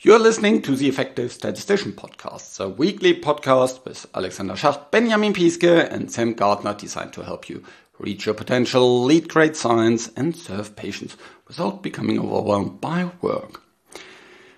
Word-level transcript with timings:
You're 0.00 0.18
listening 0.18 0.60
to 0.62 0.76
the 0.76 0.88
Effective 0.88 1.32
Statistician 1.32 1.92
Podcast, 1.92 2.60
a 2.60 2.68
weekly 2.68 3.18
podcast 3.18 3.84
with 3.86 4.06
Alexander 4.14 4.54
Schacht, 4.54 4.90
Benjamin 4.90 5.32
Piske, 5.32 5.90
and 5.90 6.10
Sam 6.10 6.34
Gardner 6.34 6.74
designed 6.74 7.12
to 7.14 7.24
help 7.24 7.48
you 7.48 7.62
reach 7.98 8.26
your 8.26 8.34
potential, 8.34 9.04
lead 9.04 9.28
great 9.28 9.56
science, 9.56 10.10
and 10.16 10.36
serve 10.36 10.76
patients 10.76 11.16
without 11.48 11.82
becoming 11.82 12.18
overwhelmed 12.18 12.80
by 12.80 13.10
work. 13.22 13.62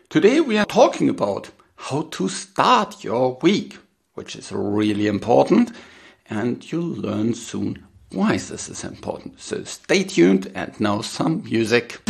Today 0.08 0.40
we 0.40 0.58
are 0.58 0.66
talking 0.66 1.08
about 1.08 1.50
how 1.76 2.02
to 2.12 2.28
start 2.28 3.04
your 3.04 3.38
week, 3.42 3.78
which 4.14 4.34
is 4.34 4.50
really 4.50 5.06
important, 5.06 5.70
and 6.28 6.70
you'll 6.72 6.82
learn 6.82 7.34
soon 7.34 7.86
why 8.10 8.32
this 8.32 8.68
is 8.68 8.82
important. 8.82 9.40
So 9.40 9.62
stay 9.64 10.02
tuned 10.02 10.50
and 10.54 10.78
now 10.80 11.02
some 11.02 11.44
music. 11.44 12.00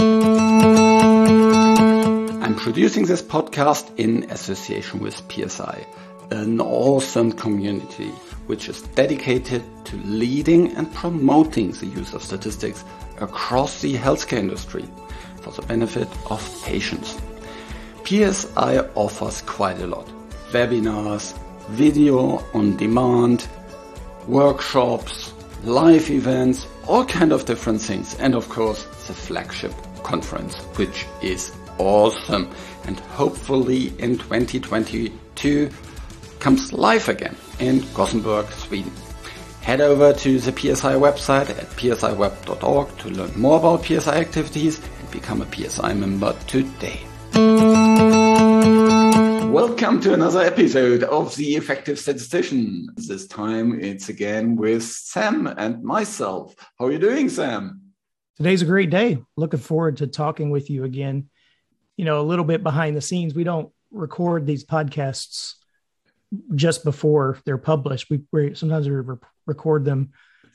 I'm 2.46 2.54
producing 2.54 3.06
this 3.06 3.22
podcast 3.22 3.90
in 3.98 4.30
association 4.30 5.00
with 5.00 5.20
PSI, 5.32 5.84
an 6.30 6.60
awesome 6.60 7.32
community 7.32 8.10
which 8.46 8.68
is 8.68 8.82
dedicated 8.82 9.64
to 9.86 9.96
leading 10.04 10.70
and 10.76 10.94
promoting 10.94 11.72
the 11.72 11.86
use 11.86 12.14
of 12.14 12.22
statistics 12.22 12.84
across 13.18 13.80
the 13.80 13.94
healthcare 13.94 14.38
industry 14.38 14.84
for 15.40 15.50
the 15.50 15.62
benefit 15.62 16.06
of 16.30 16.62
patients. 16.64 17.20
PSI 18.04 18.78
offers 18.94 19.42
quite 19.42 19.80
a 19.80 19.86
lot. 19.88 20.06
Webinars, 20.52 21.36
video 21.70 22.44
on 22.54 22.76
demand, 22.76 23.48
workshops, 24.28 25.34
live 25.64 26.08
events, 26.10 26.68
all 26.86 27.04
kind 27.04 27.32
of 27.32 27.44
different 27.44 27.80
things. 27.80 28.14
And 28.20 28.36
of 28.36 28.48
course, 28.48 28.84
the 29.08 29.14
flagship 29.14 29.72
conference, 30.04 30.54
which 30.76 31.06
is 31.20 31.50
awesome. 31.78 32.50
And 32.84 32.98
hopefully 33.00 33.92
in 33.98 34.18
2022 34.18 35.70
comes 36.38 36.72
live 36.72 37.08
again 37.08 37.36
in 37.58 37.84
Gothenburg, 37.94 38.50
Sweden. 38.50 38.92
Head 39.62 39.80
over 39.80 40.12
to 40.12 40.38
the 40.38 40.52
PSI 40.52 40.94
website 40.94 41.50
at 41.50 41.68
psiweb.org 41.70 42.98
to 42.98 43.08
learn 43.10 43.32
more 43.38 43.58
about 43.58 43.84
PSI 43.84 44.16
activities 44.16 44.80
and 45.00 45.10
become 45.10 45.42
a 45.42 45.52
PSI 45.52 45.92
member 45.94 46.36
today. 46.46 47.00
Welcome 49.50 50.00
to 50.02 50.14
another 50.14 50.40
episode 50.40 51.02
of 51.02 51.34
The 51.34 51.56
Effective 51.56 51.98
Statistician. 51.98 52.88
This 52.96 53.26
time 53.26 53.80
it's 53.80 54.08
again 54.08 54.54
with 54.54 54.84
Sam 54.84 55.46
and 55.46 55.82
myself. 55.82 56.54
How 56.78 56.86
are 56.86 56.92
you 56.92 56.98
doing, 56.98 57.28
Sam? 57.28 57.80
Today's 58.36 58.62
a 58.62 58.66
great 58.66 58.90
day. 58.90 59.18
Looking 59.36 59.60
forward 59.60 59.96
to 59.96 60.06
talking 60.06 60.50
with 60.50 60.70
you 60.70 60.84
again 60.84 61.30
you 61.96 62.04
know, 62.04 62.20
a 62.20 62.22
little 62.22 62.44
bit 62.44 62.62
behind 62.62 62.96
the 62.96 63.00
scenes. 63.00 63.34
We 63.34 63.44
don't 63.44 63.70
record 63.90 64.46
these 64.46 64.64
podcasts 64.64 65.54
just 66.54 66.84
before 66.84 67.38
they're 67.44 67.58
published. 67.58 68.10
We, 68.10 68.22
we 68.32 68.54
sometimes 68.54 68.88
we 68.88 68.94
re- 68.96 69.16
record 69.46 69.84
them 69.84 70.10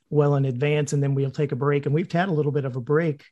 well 0.09 0.35
in 0.35 0.45
advance, 0.45 0.93
and 0.93 1.01
then 1.01 1.15
we'll 1.15 1.31
take 1.31 1.51
a 1.51 1.55
break. 1.55 1.85
And 1.85 1.95
we've 1.95 2.11
had 2.11 2.29
a 2.29 2.33
little 2.33 2.51
bit 2.51 2.65
of 2.65 2.75
a 2.75 2.81
break 2.81 3.25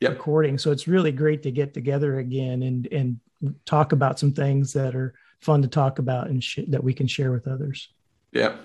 yep. 0.00 0.12
recording, 0.12 0.58
so 0.58 0.72
it's 0.72 0.88
really 0.88 1.12
great 1.12 1.42
to 1.44 1.50
get 1.50 1.74
together 1.74 2.18
again 2.18 2.62
and 2.62 2.86
and 2.92 3.20
talk 3.64 3.92
about 3.92 4.18
some 4.18 4.32
things 4.32 4.72
that 4.72 4.94
are 4.94 5.14
fun 5.40 5.62
to 5.62 5.68
talk 5.68 5.98
about 5.98 6.28
and 6.28 6.42
sh- 6.42 6.60
that 6.68 6.82
we 6.82 6.94
can 6.94 7.06
share 7.06 7.32
with 7.32 7.46
others. 7.46 7.88
Yeah. 8.32 8.56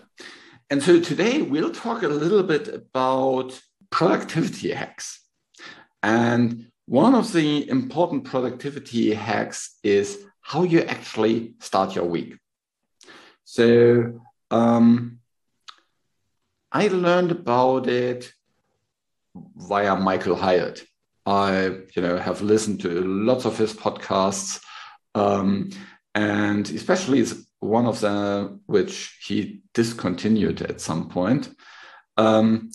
And 0.70 0.82
so 0.82 1.00
today 1.02 1.42
we'll 1.42 1.72
talk 1.72 2.04
a 2.04 2.08
little 2.08 2.44
bit 2.44 2.70
about 2.70 3.60
productivity 3.90 4.72
hacks. 4.72 5.20
And 6.02 6.71
one 6.92 7.16
of 7.16 7.32
the 7.32 7.70
important 7.70 8.26
productivity 8.26 9.14
hacks 9.14 9.78
is 9.82 10.26
how 10.42 10.64
you 10.64 10.82
actually 10.82 11.54
start 11.60 11.96
your 11.96 12.04
week. 12.04 12.38
So 13.46 14.20
um, 14.52 15.20
I 16.70 16.90
learned 16.90 17.32
about 17.32 17.88
it 17.88 18.34
via 19.34 19.96
Michael 19.96 20.36
Hyatt. 20.36 20.84
I, 21.26 21.68
you 21.96 22.02
know, 22.02 22.18
have 22.18 22.42
listened 22.42 22.82
to 22.82 22.90
lots 22.90 23.46
of 23.46 23.58
his 23.58 23.72
podcasts, 23.74 24.62
um, 25.16 25.70
and 26.14 26.70
especially 26.72 27.26
one 27.62 27.86
of 27.86 28.02
them 28.02 28.60
which 28.66 29.18
he 29.26 29.62
discontinued 29.74 30.62
at 30.62 30.82
some 30.82 31.08
point. 31.08 31.56
Um, 32.18 32.72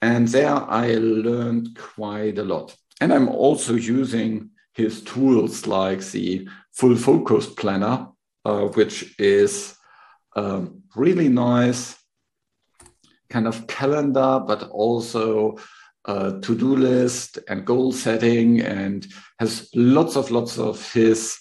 and 0.00 0.28
there 0.28 0.54
I 0.54 0.94
learned 0.94 1.76
quite 1.76 2.38
a 2.38 2.44
lot. 2.44 2.76
And 3.00 3.12
I'm 3.12 3.28
also 3.28 3.74
using 3.74 4.50
his 4.74 5.02
tools 5.02 5.66
like 5.66 6.00
the 6.10 6.48
full 6.72 6.96
focus 6.96 7.46
planner, 7.46 8.08
uh, 8.44 8.66
which 8.68 9.14
is 9.18 9.74
um, 10.36 10.82
really 10.94 11.28
nice 11.28 11.96
kind 13.30 13.46
of 13.46 13.66
calendar, 13.66 14.42
but 14.46 14.64
also 14.70 15.56
a 16.06 16.40
to-do 16.40 16.76
list 16.76 17.38
and 17.48 17.66
goal 17.66 17.92
setting 17.92 18.60
and 18.60 19.06
has 19.38 19.70
lots 19.74 20.16
of 20.16 20.30
lots 20.30 20.58
of 20.58 20.92
his 20.92 21.38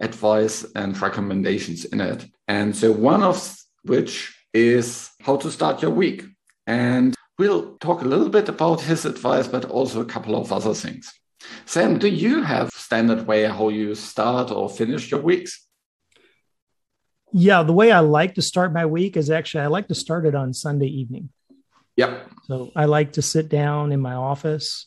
advice 0.00 0.64
and 0.74 1.00
recommendations 1.00 1.84
in 1.86 2.00
it. 2.00 2.26
And 2.48 2.74
so 2.76 2.92
one 2.92 3.22
of 3.22 3.56
which 3.84 4.34
is 4.52 5.10
how 5.22 5.36
to 5.36 5.50
start 5.50 5.82
your 5.82 5.90
week. 5.90 6.24
And 6.66 7.14
We'll 7.42 7.76
talk 7.78 8.02
a 8.02 8.04
little 8.04 8.28
bit 8.28 8.48
about 8.48 8.82
his 8.82 9.04
advice, 9.04 9.48
but 9.48 9.64
also 9.64 10.00
a 10.00 10.04
couple 10.04 10.36
of 10.36 10.52
other 10.52 10.74
things. 10.74 11.12
Sam, 11.66 11.98
do 11.98 12.06
you 12.06 12.44
have 12.44 12.70
standard 12.70 13.26
way 13.26 13.42
how 13.46 13.68
you 13.68 13.96
start 13.96 14.52
or 14.52 14.70
finish 14.70 15.10
your 15.10 15.22
weeks? 15.22 15.66
Yeah, 17.32 17.64
the 17.64 17.72
way 17.72 17.90
I 17.90 17.98
like 17.98 18.36
to 18.36 18.42
start 18.42 18.72
my 18.72 18.86
week 18.86 19.16
is 19.16 19.28
actually 19.28 19.64
I 19.64 19.66
like 19.66 19.88
to 19.88 19.94
start 19.96 20.24
it 20.24 20.36
on 20.36 20.54
Sunday 20.54 20.86
evening. 20.86 21.30
Yep. 21.96 22.30
So 22.44 22.70
I 22.76 22.84
like 22.84 23.14
to 23.14 23.22
sit 23.22 23.48
down 23.48 23.90
in 23.90 23.98
my 23.98 24.14
office 24.14 24.86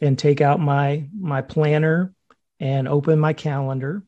and 0.00 0.16
take 0.16 0.40
out 0.40 0.60
my 0.60 1.08
my 1.18 1.42
planner 1.42 2.14
and 2.60 2.86
open 2.86 3.18
my 3.18 3.32
calendar 3.32 4.04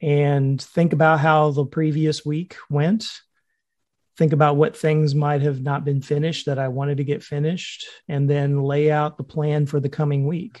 and 0.00 0.62
think 0.62 0.92
about 0.92 1.18
how 1.18 1.50
the 1.50 1.66
previous 1.66 2.24
week 2.24 2.54
went 2.70 3.04
think 4.20 4.34
about 4.34 4.56
what 4.56 4.76
things 4.76 5.14
might 5.14 5.40
have 5.40 5.62
not 5.62 5.82
been 5.82 6.02
finished 6.02 6.44
that 6.44 6.58
I 6.58 6.68
wanted 6.68 6.98
to 6.98 7.04
get 7.04 7.22
finished, 7.22 7.86
and 8.06 8.28
then 8.28 8.62
lay 8.62 8.90
out 8.90 9.16
the 9.16 9.24
plan 9.24 9.64
for 9.64 9.80
the 9.80 9.88
coming 9.88 10.26
week. 10.26 10.60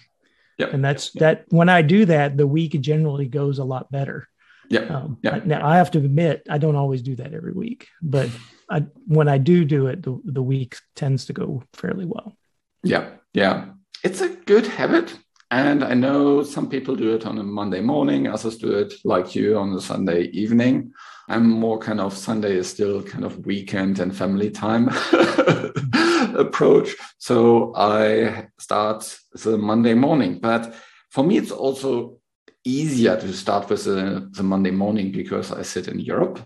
Yep. 0.56 0.72
And 0.72 0.82
that's 0.82 1.10
that. 1.12 1.44
When 1.50 1.68
I 1.68 1.82
do 1.82 2.06
that, 2.06 2.38
the 2.38 2.46
week 2.46 2.80
generally 2.80 3.26
goes 3.26 3.58
a 3.58 3.64
lot 3.64 3.92
better. 3.92 4.26
Yeah. 4.70 4.86
Um, 4.86 5.18
yep. 5.22 5.44
Now 5.44 5.66
I 5.66 5.76
have 5.76 5.90
to 5.90 5.98
admit, 5.98 6.46
I 6.48 6.56
don't 6.56 6.74
always 6.74 7.02
do 7.02 7.16
that 7.16 7.34
every 7.34 7.52
week, 7.52 7.88
but 8.00 8.30
I, 8.70 8.86
when 9.06 9.28
I 9.28 9.36
do 9.36 9.66
do 9.66 9.88
it, 9.88 10.02
the, 10.02 10.18
the 10.24 10.42
week 10.42 10.76
tends 10.96 11.26
to 11.26 11.34
go 11.34 11.62
fairly 11.74 12.06
well. 12.06 12.38
Yeah. 12.82 13.10
Yeah. 13.34 13.66
It's 14.02 14.22
a 14.22 14.30
good 14.30 14.66
habit. 14.66 15.14
And 15.50 15.82
I 15.82 15.94
know 15.94 16.44
some 16.44 16.68
people 16.68 16.94
do 16.94 17.12
it 17.14 17.26
on 17.26 17.38
a 17.38 17.42
Monday 17.42 17.80
morning, 17.80 18.28
others 18.28 18.56
do 18.56 18.72
it 18.72 18.94
like 19.04 19.34
you 19.34 19.58
on 19.58 19.72
a 19.72 19.80
Sunday 19.80 20.24
evening. 20.26 20.92
I'm 21.28 21.48
more 21.48 21.78
kind 21.78 22.00
of 22.00 22.16
Sunday 22.16 22.56
is 22.56 22.68
still 22.68 23.02
kind 23.02 23.24
of 23.24 23.44
weekend 23.46 23.98
and 23.98 24.16
family 24.16 24.50
time 24.50 24.88
approach. 26.36 26.94
So 27.18 27.72
I 27.74 28.46
start 28.58 29.18
the 29.32 29.58
Monday 29.58 29.94
morning. 29.94 30.38
But 30.38 30.74
for 31.10 31.24
me, 31.24 31.36
it's 31.38 31.52
also 31.52 32.18
easier 32.64 33.16
to 33.16 33.32
start 33.32 33.68
with 33.70 33.84
the, 33.84 34.28
the 34.32 34.42
Monday 34.42 34.70
morning 34.70 35.10
because 35.10 35.50
I 35.50 35.62
sit 35.62 35.88
in 35.88 35.98
Europe. 35.98 36.40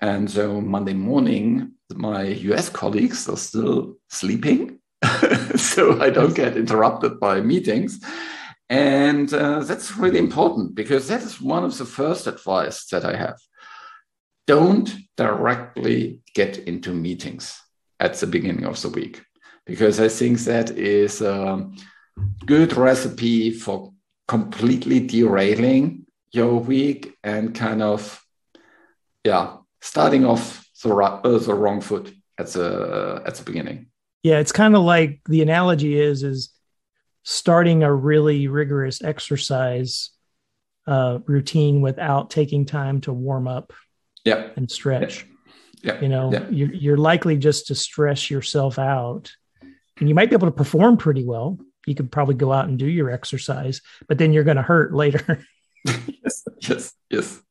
And 0.00 0.30
so 0.30 0.60
Monday 0.60 0.94
morning, 0.94 1.72
my 1.94 2.22
US 2.22 2.68
colleagues 2.68 3.28
are 3.28 3.36
still 3.36 3.96
sleeping. 4.08 4.78
so 5.56 6.00
I 6.00 6.10
don't 6.10 6.34
get 6.34 6.56
interrupted 6.56 7.20
by 7.20 7.40
meetings. 7.40 8.00
And 8.70 9.32
uh, 9.32 9.60
that's 9.60 9.96
really 9.96 10.18
important 10.18 10.74
because 10.74 11.08
that 11.08 11.22
is 11.22 11.40
one 11.40 11.64
of 11.64 11.76
the 11.78 11.86
first 11.86 12.26
advice 12.26 12.86
that 12.86 13.04
I 13.04 13.16
have. 13.16 13.38
Don't 14.46 14.90
directly 15.16 16.20
get 16.34 16.58
into 16.58 16.92
meetings 16.92 17.60
at 18.00 18.14
the 18.14 18.26
beginning 18.26 18.64
of 18.64 18.80
the 18.80 18.88
week 18.88 19.22
because 19.66 20.00
I 20.00 20.08
think 20.08 20.40
that 20.40 20.70
is 20.70 21.20
a 21.20 21.68
good 22.46 22.76
recipe 22.76 23.50
for 23.52 23.92
completely 24.26 25.00
derailing 25.00 26.06
your 26.32 26.60
week 26.60 27.14
and 27.24 27.54
kind 27.54 27.82
of 27.82 28.22
yeah 29.24 29.56
starting 29.80 30.24
off 30.24 30.66
the, 30.82 30.94
uh, 30.94 31.38
the 31.38 31.54
wrong 31.54 31.80
foot 31.80 32.12
at 32.38 32.48
the 32.48 33.22
at 33.26 33.34
the 33.34 33.44
beginning. 33.44 33.86
Yeah 34.22 34.38
it's 34.38 34.52
kind 34.52 34.74
of 34.74 34.82
like 34.82 35.20
the 35.28 35.42
analogy 35.42 35.98
is 35.98 36.22
is 36.22 36.50
starting 37.22 37.82
a 37.82 37.92
really 37.92 38.48
rigorous 38.48 39.02
exercise 39.02 40.10
uh, 40.86 41.18
routine 41.26 41.80
without 41.80 42.30
taking 42.30 42.64
time 42.64 43.00
to 43.02 43.12
warm 43.12 43.46
up 43.46 43.72
yeah. 44.24 44.48
and 44.56 44.70
stretch. 44.70 45.26
Yeah. 45.82 46.00
You 46.00 46.08
know, 46.08 46.46
you're, 46.50 46.72
you're 46.72 46.96
likely 46.96 47.36
just 47.36 47.68
to 47.68 47.74
stress 47.74 48.30
yourself 48.30 48.78
out 48.78 49.30
and 50.00 50.08
you 50.08 50.14
might 50.14 50.30
be 50.30 50.34
able 50.34 50.48
to 50.48 50.52
perform 50.52 50.96
pretty 50.96 51.24
well. 51.24 51.58
You 51.86 51.94
could 51.94 52.10
probably 52.10 52.34
go 52.34 52.52
out 52.52 52.68
and 52.68 52.78
do 52.78 52.86
your 52.86 53.10
exercise, 53.10 53.80
but 54.08 54.18
then 54.18 54.32
you're 54.32 54.44
going 54.44 54.56
to 54.56 54.62
hurt 54.62 54.94
later. 54.94 55.44
yes, 55.84 56.44
yes, 56.60 56.94
yes. 57.10 57.42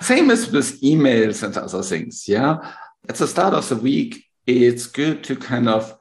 Same 0.00 0.30
as 0.30 0.50
with 0.50 0.80
emails 0.82 1.42
and 1.42 1.56
other 1.56 1.82
things. 1.82 2.28
Yeah. 2.28 2.72
At 3.08 3.16
the 3.16 3.26
start 3.26 3.54
of 3.54 3.68
the 3.68 3.76
week, 3.76 4.24
it's 4.46 4.86
good 4.86 5.24
to 5.24 5.36
kind 5.36 5.68
of 5.68 5.96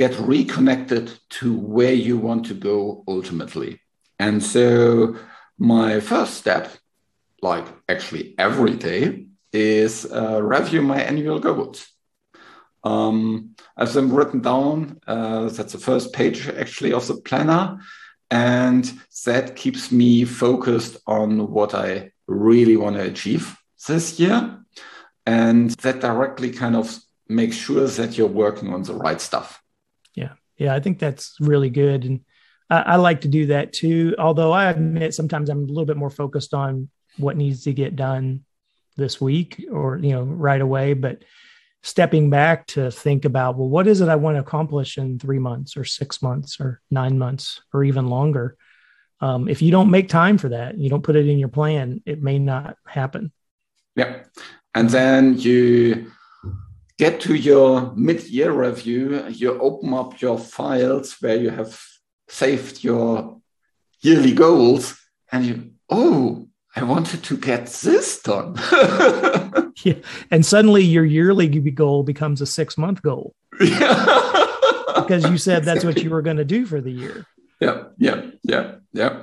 get 0.00 0.18
reconnected 0.18 1.12
to 1.28 1.54
where 1.54 1.92
you 1.92 2.16
want 2.16 2.46
to 2.46 2.54
go 2.54 3.04
ultimately. 3.06 3.78
And 4.18 4.42
so, 4.42 5.16
my 5.58 6.00
first 6.00 6.34
step, 6.42 6.72
like 7.42 7.66
actually 7.86 8.34
every 8.38 8.76
day, 8.76 9.26
is 9.52 10.10
uh, 10.10 10.40
review 10.42 10.80
my 10.80 11.00
annual 11.02 11.38
goals. 11.38 11.86
Um, 12.82 13.54
I've 13.76 13.92
them 13.92 14.10
written 14.14 14.40
down. 14.40 15.00
Uh, 15.06 15.50
that's 15.50 15.74
the 15.74 15.86
first 15.90 16.14
page 16.14 16.48
actually 16.48 16.94
of 16.94 17.06
the 17.06 17.16
planner. 17.28 17.78
And 18.30 18.84
that 19.26 19.54
keeps 19.54 19.92
me 19.92 20.24
focused 20.24 20.96
on 21.06 21.50
what 21.50 21.74
I 21.74 22.12
really 22.26 22.76
want 22.78 22.96
to 22.96 23.02
achieve 23.02 23.54
this 23.86 24.18
year. 24.18 24.64
And 25.26 25.70
that 25.84 26.00
directly 26.00 26.50
kind 26.52 26.76
of 26.76 26.86
makes 27.28 27.56
sure 27.56 27.86
that 27.86 28.16
you're 28.16 28.38
working 28.46 28.72
on 28.72 28.82
the 28.84 28.94
right 28.94 29.20
stuff. 29.20 29.60
Yeah. 30.60 30.74
I 30.74 30.80
think 30.80 30.98
that's 30.98 31.34
really 31.40 31.70
good. 31.70 32.04
And 32.04 32.20
I, 32.68 32.80
I 32.82 32.96
like 32.96 33.22
to 33.22 33.28
do 33.28 33.46
that 33.46 33.72
too. 33.72 34.14
Although 34.18 34.52
I 34.52 34.70
admit 34.70 35.14
sometimes 35.14 35.50
I'm 35.50 35.64
a 35.64 35.66
little 35.66 35.86
bit 35.86 35.96
more 35.96 36.10
focused 36.10 36.54
on 36.54 36.88
what 37.16 37.36
needs 37.36 37.64
to 37.64 37.72
get 37.72 37.96
done 37.96 38.44
this 38.96 39.20
week 39.20 39.64
or, 39.72 39.96
you 39.96 40.10
know, 40.10 40.22
right 40.22 40.60
away. 40.60 40.92
But 40.92 41.24
stepping 41.82 42.28
back 42.28 42.66
to 42.66 42.90
think 42.90 43.24
about 43.24 43.56
well 43.56 43.68
what 43.68 43.86
is 43.86 44.00
it 44.00 44.08
i 44.08 44.16
want 44.16 44.36
to 44.36 44.40
accomplish 44.40 44.98
in 44.98 45.18
three 45.18 45.38
months 45.38 45.76
or 45.76 45.84
six 45.84 46.20
months 46.20 46.60
or 46.60 46.80
nine 46.90 47.18
months 47.18 47.62
or 47.72 47.84
even 47.84 48.06
longer 48.06 48.56
um, 49.22 49.48
if 49.48 49.60
you 49.60 49.70
don't 49.70 49.90
make 49.90 50.08
time 50.08 50.36
for 50.36 50.50
that 50.50 50.76
you 50.76 50.90
don't 50.90 51.02
put 51.02 51.16
it 51.16 51.26
in 51.26 51.38
your 51.38 51.48
plan 51.48 52.02
it 52.04 52.22
may 52.22 52.38
not 52.38 52.76
happen 52.86 53.32
yeah 53.96 54.24
and 54.74 54.90
then 54.90 55.38
you 55.38 56.10
get 57.02 57.20
to 57.20 57.34
your 57.34 57.92
mid-year 57.96 58.52
review 58.52 59.26
you 59.28 59.58
open 59.68 59.94
up 59.94 60.20
your 60.20 60.38
files 60.38 61.16
where 61.20 61.36
you 61.44 61.50
have 61.50 61.80
saved 62.28 62.84
your 62.84 63.40
yearly 64.00 64.34
goals 64.44 64.84
and 65.32 65.46
you 65.46 65.54
oh 65.88 66.46
i 66.76 66.82
wanted 66.82 67.20
to 67.24 67.36
get 67.36 67.66
this 67.66 68.20
done 68.22 68.54
yeah. 69.84 69.94
And 70.30 70.44
suddenly 70.44 70.82
your 70.82 71.04
yearly 71.04 71.48
goal 71.48 72.02
becomes 72.02 72.40
a 72.40 72.46
six 72.46 72.76
month 72.76 73.02
goal. 73.02 73.34
Yeah. 73.60 74.46
because 74.94 75.28
you 75.28 75.38
said 75.38 75.64
that's 75.64 75.84
what 75.84 76.02
you 76.02 76.10
were 76.10 76.22
going 76.22 76.36
to 76.36 76.44
do 76.44 76.66
for 76.66 76.80
the 76.80 76.90
year. 76.90 77.26
Yeah. 77.60 77.84
Yeah. 77.98 78.30
Yeah. 78.42 78.74
Yeah. 78.92 79.22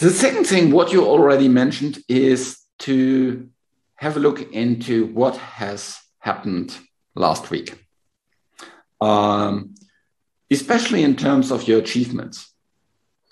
The 0.00 0.10
second 0.10 0.44
thing, 0.44 0.72
what 0.72 0.92
you 0.92 1.04
already 1.04 1.48
mentioned, 1.48 1.98
is 2.08 2.58
to 2.80 3.48
have 3.96 4.16
a 4.16 4.20
look 4.20 4.52
into 4.52 5.06
what 5.06 5.36
has 5.36 5.98
happened 6.18 6.76
last 7.14 7.50
week, 7.50 7.86
um, 9.00 9.74
especially 10.50 11.02
in 11.02 11.16
terms 11.16 11.50
of 11.50 11.68
your 11.68 11.78
achievements. 11.78 12.52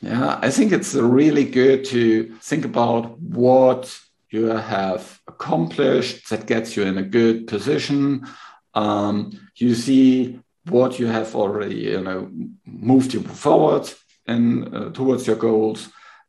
Yeah, 0.00 0.38
I 0.42 0.50
think 0.50 0.72
it's 0.72 0.94
really 0.94 1.44
good 1.44 1.84
to 1.86 2.34
think 2.40 2.64
about 2.64 3.20
what 3.20 3.96
you 4.30 4.46
have 4.46 5.20
accomplished 5.28 6.30
that 6.30 6.46
gets 6.46 6.76
you 6.76 6.82
in 6.82 6.98
a 6.98 7.02
good 7.02 7.46
position. 7.46 8.26
Um, 8.74 9.38
you 9.56 9.74
see 9.74 10.40
what 10.68 10.98
you 10.98 11.06
have 11.06 11.36
already, 11.36 11.76
you 11.76 12.00
know, 12.00 12.30
moved 12.64 13.14
you 13.14 13.22
forward 13.22 13.92
and 14.26 14.74
uh, 14.74 14.90
towards 14.90 15.26
your 15.26 15.36
goals, 15.36 15.88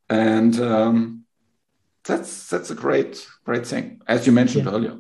and 0.10 0.60
um, 0.60 1.23
that's 2.04 2.50
that's 2.50 2.70
a 2.70 2.76
great 2.76 3.28
great 3.46 3.66
thing, 3.66 4.02
as 4.08 4.26
you 4.26 4.32
mentioned 4.32 4.66
yeah. 4.66 4.72
earlier. 4.72 4.98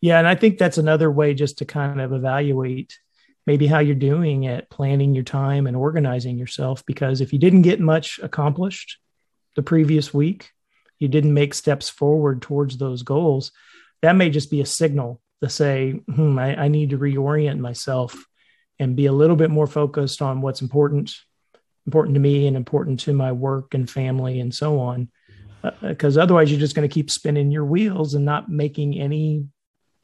Yeah, 0.00 0.18
and 0.18 0.28
I 0.28 0.34
think 0.34 0.58
that's 0.58 0.78
another 0.78 1.10
way 1.10 1.34
just 1.34 1.58
to 1.58 1.64
kind 1.64 2.00
of 2.00 2.12
evaluate 2.12 2.98
maybe 3.46 3.66
how 3.66 3.78
you're 3.78 3.94
doing 3.94 4.46
at 4.46 4.70
planning 4.70 5.14
your 5.14 5.24
time 5.24 5.66
and 5.66 5.76
organizing 5.76 6.38
yourself. 6.38 6.84
Because 6.86 7.20
if 7.20 7.32
you 7.32 7.38
didn't 7.38 7.62
get 7.62 7.80
much 7.80 8.18
accomplished 8.22 8.98
the 9.56 9.62
previous 9.62 10.12
week, 10.12 10.50
you 10.98 11.08
didn't 11.08 11.34
make 11.34 11.54
steps 11.54 11.88
forward 11.88 12.42
towards 12.42 12.76
those 12.76 13.02
goals, 13.02 13.52
that 14.02 14.16
may 14.16 14.30
just 14.30 14.50
be 14.50 14.60
a 14.60 14.66
signal 14.66 15.20
to 15.42 15.48
say, 15.48 15.92
hmm, 15.92 16.38
I, 16.38 16.64
I 16.64 16.68
need 16.68 16.90
to 16.90 16.98
reorient 16.98 17.58
myself 17.58 18.26
and 18.78 18.96
be 18.96 19.06
a 19.06 19.12
little 19.12 19.36
bit 19.36 19.50
more 19.50 19.66
focused 19.66 20.20
on 20.20 20.40
what's 20.40 20.62
important, 20.62 21.14
important 21.86 22.14
to 22.14 22.20
me 22.20 22.46
and 22.46 22.56
important 22.56 23.00
to 23.00 23.12
my 23.12 23.32
work 23.32 23.74
and 23.74 23.88
family 23.88 24.40
and 24.40 24.54
so 24.54 24.80
on. 24.80 25.08
Because 25.80 26.18
uh, 26.18 26.22
otherwise, 26.22 26.50
you're 26.50 26.60
just 26.60 26.74
going 26.74 26.88
to 26.88 26.92
keep 26.92 27.10
spinning 27.10 27.50
your 27.50 27.64
wheels 27.64 28.14
and 28.14 28.24
not 28.24 28.48
making 28.48 28.98
any 28.98 29.46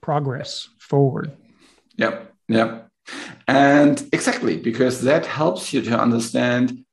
progress 0.00 0.68
forward. 0.78 1.32
Yep. 1.96 2.32
Yep. 2.48 2.88
And 3.48 4.08
exactly, 4.12 4.56
because 4.56 5.02
that 5.02 5.26
helps 5.26 5.72
you 5.72 5.82
to 5.82 5.98
understand 5.98 6.84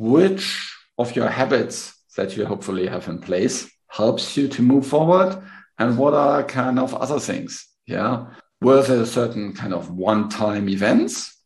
which 0.00 0.74
of 0.96 1.14
your 1.14 1.28
habits 1.28 1.94
that 2.16 2.36
you 2.36 2.46
hopefully 2.46 2.86
have 2.86 3.06
in 3.08 3.18
place 3.20 3.70
helps 3.88 4.36
you 4.36 4.48
to 4.48 4.62
move 4.62 4.86
forward 4.86 5.36
and 5.78 5.98
what 5.98 6.14
are 6.14 6.42
kind 6.42 6.78
of 6.78 6.94
other 6.94 7.20
things 7.20 7.66
yeah 7.86 8.26
were 8.62 8.82
there 8.82 9.04
certain 9.04 9.52
kind 9.52 9.74
of 9.74 9.90
one-time 9.90 10.68
events 10.70 11.36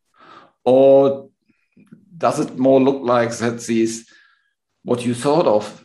or 0.64 1.28
does 2.16 2.38
it 2.38 2.56
more 2.56 2.80
look 2.80 3.02
like 3.02 3.36
that 3.38 3.60
these 3.62 4.08
what 4.84 5.04
you 5.04 5.14
thought 5.14 5.46
of 5.46 5.84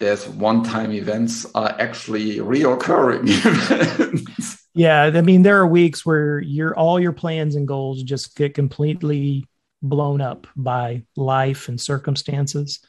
as 0.00 0.28
one-time 0.28 0.92
events 0.92 1.46
are 1.54 1.74
actually 1.78 2.36
reoccurring 2.36 3.22
events 3.28 4.66
yeah 4.74 5.04
i 5.04 5.20
mean 5.22 5.42
there 5.42 5.58
are 5.58 5.66
weeks 5.66 6.04
where 6.04 6.38
your 6.40 6.76
all 6.76 7.00
your 7.00 7.12
plans 7.12 7.54
and 7.54 7.66
goals 7.66 8.02
just 8.02 8.36
get 8.36 8.54
completely 8.54 9.46
blown 9.82 10.20
up 10.20 10.46
by 10.56 11.02
life 11.16 11.68
and 11.68 11.80
circumstances 11.80 12.80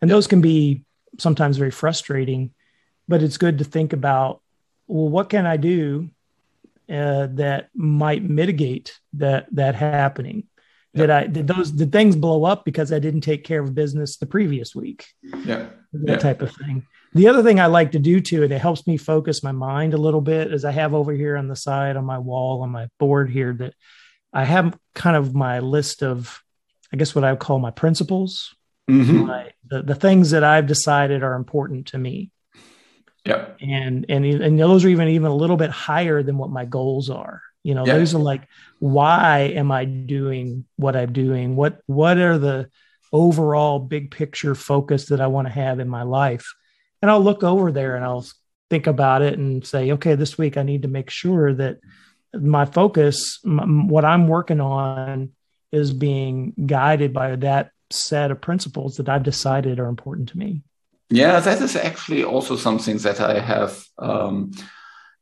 and 0.00 0.10
those 0.10 0.26
can 0.26 0.40
be 0.40 0.84
sometimes 1.18 1.56
very 1.56 1.70
frustrating, 1.70 2.54
but 3.06 3.22
it's 3.22 3.36
good 3.36 3.58
to 3.58 3.64
think 3.64 3.92
about 3.92 4.40
well, 4.86 5.08
what 5.08 5.28
can 5.28 5.46
I 5.46 5.58
do 5.58 6.08
uh, 6.88 7.28
that 7.32 7.68
might 7.74 8.22
mitigate 8.22 8.98
that 9.14 9.46
that 9.52 9.74
happening? 9.74 10.44
Yeah. 10.94 11.00
Did 11.00 11.10
I 11.10 11.26
did 11.26 11.46
those 11.46 11.70
did 11.70 11.92
things 11.92 12.16
blow 12.16 12.44
up 12.44 12.64
because 12.64 12.92
I 12.92 12.98
didn't 12.98 13.20
take 13.20 13.44
care 13.44 13.62
of 13.62 13.74
business 13.74 14.16
the 14.16 14.26
previous 14.26 14.74
week? 14.74 15.06
Yeah, 15.22 15.68
that 15.92 16.12
yeah. 16.12 16.16
type 16.16 16.42
of 16.42 16.54
thing. 16.54 16.86
The 17.12 17.28
other 17.28 17.42
thing 17.42 17.60
I 17.60 17.66
like 17.66 17.92
to 17.92 17.98
do 17.98 18.20
too, 18.20 18.42
and 18.42 18.52
it 18.52 18.60
helps 18.60 18.86
me 18.86 18.96
focus 18.96 19.42
my 19.42 19.52
mind 19.52 19.94
a 19.94 19.98
little 19.98 20.20
bit, 20.20 20.52
is 20.52 20.64
I 20.64 20.72
have 20.72 20.94
over 20.94 21.12
here 21.12 21.36
on 21.36 21.48
the 21.48 21.56
side 21.56 21.96
on 21.96 22.04
my 22.04 22.18
wall 22.18 22.62
on 22.62 22.70
my 22.70 22.88
board 22.98 23.30
here 23.30 23.54
that 23.54 23.74
I 24.32 24.44
have 24.44 24.78
kind 24.94 25.16
of 25.16 25.34
my 25.34 25.60
list 25.60 26.02
of, 26.02 26.42
I 26.92 26.96
guess 26.96 27.14
what 27.14 27.24
I 27.24 27.32
would 27.32 27.40
call 27.40 27.58
my 27.58 27.70
principles 27.70 28.54
mm-hmm. 28.88 29.26
my, 29.26 29.50
the, 29.68 29.82
the 29.82 29.94
things 29.94 30.30
that 30.30 30.44
I've 30.44 30.66
decided 30.66 31.22
are 31.22 31.34
important 31.34 31.88
to 31.88 31.98
me. 31.98 32.30
Yeah. 33.24 33.48
And, 33.60 34.06
and, 34.08 34.24
and 34.24 34.58
those 34.58 34.84
are 34.84 34.88
even, 34.88 35.08
even 35.08 35.30
a 35.30 35.36
little 35.36 35.56
bit 35.56 35.70
higher 35.70 36.22
than 36.22 36.38
what 36.38 36.50
my 36.50 36.64
goals 36.64 37.10
are. 37.10 37.42
You 37.62 37.74
know, 37.74 37.84
those 37.84 38.14
are 38.14 38.18
like, 38.18 38.48
why 38.78 39.52
am 39.54 39.70
I 39.70 39.84
doing 39.84 40.64
what 40.76 40.96
I'm 40.96 41.12
doing? 41.12 41.56
What, 41.56 41.80
what 41.86 42.18
are 42.18 42.38
the 42.38 42.70
overall 43.12 43.78
big 43.78 44.10
picture 44.10 44.54
focus 44.54 45.06
that 45.06 45.20
I 45.20 45.26
want 45.26 45.48
to 45.48 45.52
have 45.52 45.80
in 45.80 45.88
my 45.88 46.02
life? 46.02 46.54
And 47.02 47.10
I'll 47.10 47.20
look 47.20 47.42
over 47.42 47.70
there 47.72 47.96
and 47.96 48.04
I'll 48.04 48.26
think 48.70 48.86
about 48.86 49.22
it 49.22 49.38
and 49.38 49.66
say, 49.66 49.92
okay, 49.92 50.14
this 50.14 50.38
week 50.38 50.56
I 50.56 50.62
need 50.62 50.82
to 50.82 50.88
make 50.88 51.10
sure 51.10 51.54
that 51.54 51.78
my 52.34 52.64
focus, 52.64 53.40
my, 53.44 53.64
what 53.64 54.04
I'm 54.04 54.28
working 54.28 54.60
on 54.60 55.30
is 55.72 55.92
being 55.92 56.54
guided 56.66 57.12
by 57.12 57.36
that 57.36 57.70
set 57.90 58.30
of 58.30 58.40
principles 58.40 58.96
that 58.96 59.08
I've 59.08 59.22
decided 59.22 59.78
are 59.78 59.88
important 59.88 60.30
to 60.30 60.38
me. 60.38 60.62
Yeah, 61.10 61.40
that 61.40 61.62
is 61.62 61.74
actually 61.74 62.24
also 62.24 62.56
something 62.56 62.98
that 62.98 63.20
I 63.20 63.40
have 63.40 63.82
um, 63.98 64.52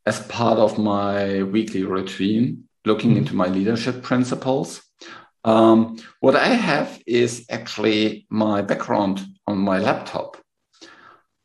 as 0.06 0.20
part 0.26 0.58
of 0.58 0.78
my 0.78 1.42
weekly 1.42 1.82
routine, 1.82 2.64
looking 2.84 3.10
mm-hmm. 3.10 3.18
into 3.18 3.34
my 3.34 3.46
leadership 3.46 4.02
principles. 4.02 4.82
Um, 5.44 5.98
what 6.20 6.36
I 6.36 6.48
have 6.48 7.00
is 7.06 7.46
actually 7.50 8.26
my 8.30 8.62
background 8.62 9.24
on 9.46 9.58
my 9.58 9.78
laptop 9.78 10.36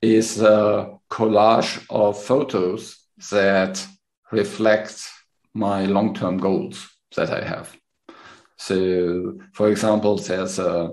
is 0.01 0.41
a 0.41 0.97
collage 1.09 1.85
of 1.89 2.21
photos 2.21 2.97
that 3.29 3.85
reflect 4.31 5.07
my 5.53 5.85
long-term 5.85 6.37
goals 6.37 6.89
that 7.15 7.29
I 7.29 7.43
have. 7.43 7.75
So, 8.57 9.39
for 9.53 9.69
example, 9.69 10.17
there's 10.17 10.59
a 10.59 10.91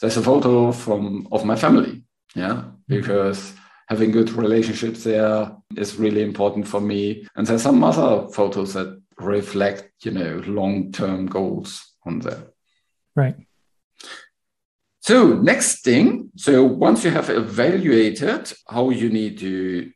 there's 0.00 0.16
a 0.16 0.22
photo 0.22 0.72
from 0.72 1.28
of 1.30 1.44
my 1.44 1.56
family 1.56 2.02
yeah 2.34 2.54
mm-hmm. 2.54 2.70
because 2.86 3.52
having 3.90 4.10
good 4.10 4.30
relationships 4.30 5.04
there 5.04 5.52
is 5.76 5.98
really 5.98 6.22
important 6.22 6.66
for 6.66 6.80
me 6.80 7.26
and 7.36 7.46
there's 7.46 7.62
some 7.62 7.84
other 7.84 8.28
photos 8.28 8.72
that 8.72 9.00
reflect 9.18 9.90
you 10.02 10.12
know 10.12 10.42
long-term 10.46 11.26
goals 11.26 11.94
on 12.06 12.20
there 12.20 12.44
right 13.14 13.36
So 15.00 15.32
next 15.32 15.82
thing, 15.82 16.30
so 16.36 16.62
once 16.62 17.04
you 17.04 17.10
have 17.10 17.30
evaluated 17.30 18.52
how 18.68 18.90
you 18.90 19.08
need 19.08 19.38
to, 19.38 19.90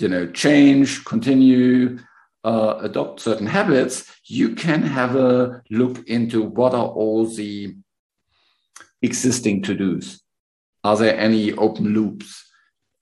you 0.00 0.08
know, 0.08 0.26
change, 0.28 1.04
continue, 1.04 1.98
uh, 2.42 2.78
adopt 2.80 3.20
certain 3.20 3.46
habits, 3.46 4.10
you 4.24 4.54
can 4.54 4.82
have 4.82 5.14
a 5.14 5.62
look 5.70 6.08
into 6.08 6.42
what 6.42 6.72
are 6.72 6.88
all 6.88 7.26
the 7.26 7.76
existing 9.02 9.62
to-dos. 9.62 10.22
Are 10.82 10.96
there 10.96 11.18
any 11.18 11.52
open 11.52 11.92
loops? 11.92 12.45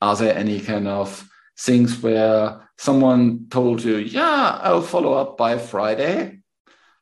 Are 0.05 0.15
there 0.15 0.37
any 0.37 0.61
kind 0.61 0.87
of 0.87 1.27
things 1.59 2.03
where 2.03 2.61
someone 2.77 3.47
told 3.49 3.83
you, 3.83 3.97
yeah, 3.97 4.61
I'll 4.63 4.83
follow 4.83 5.15
up 5.15 5.39
by 5.39 5.57
Friday, 5.57 6.41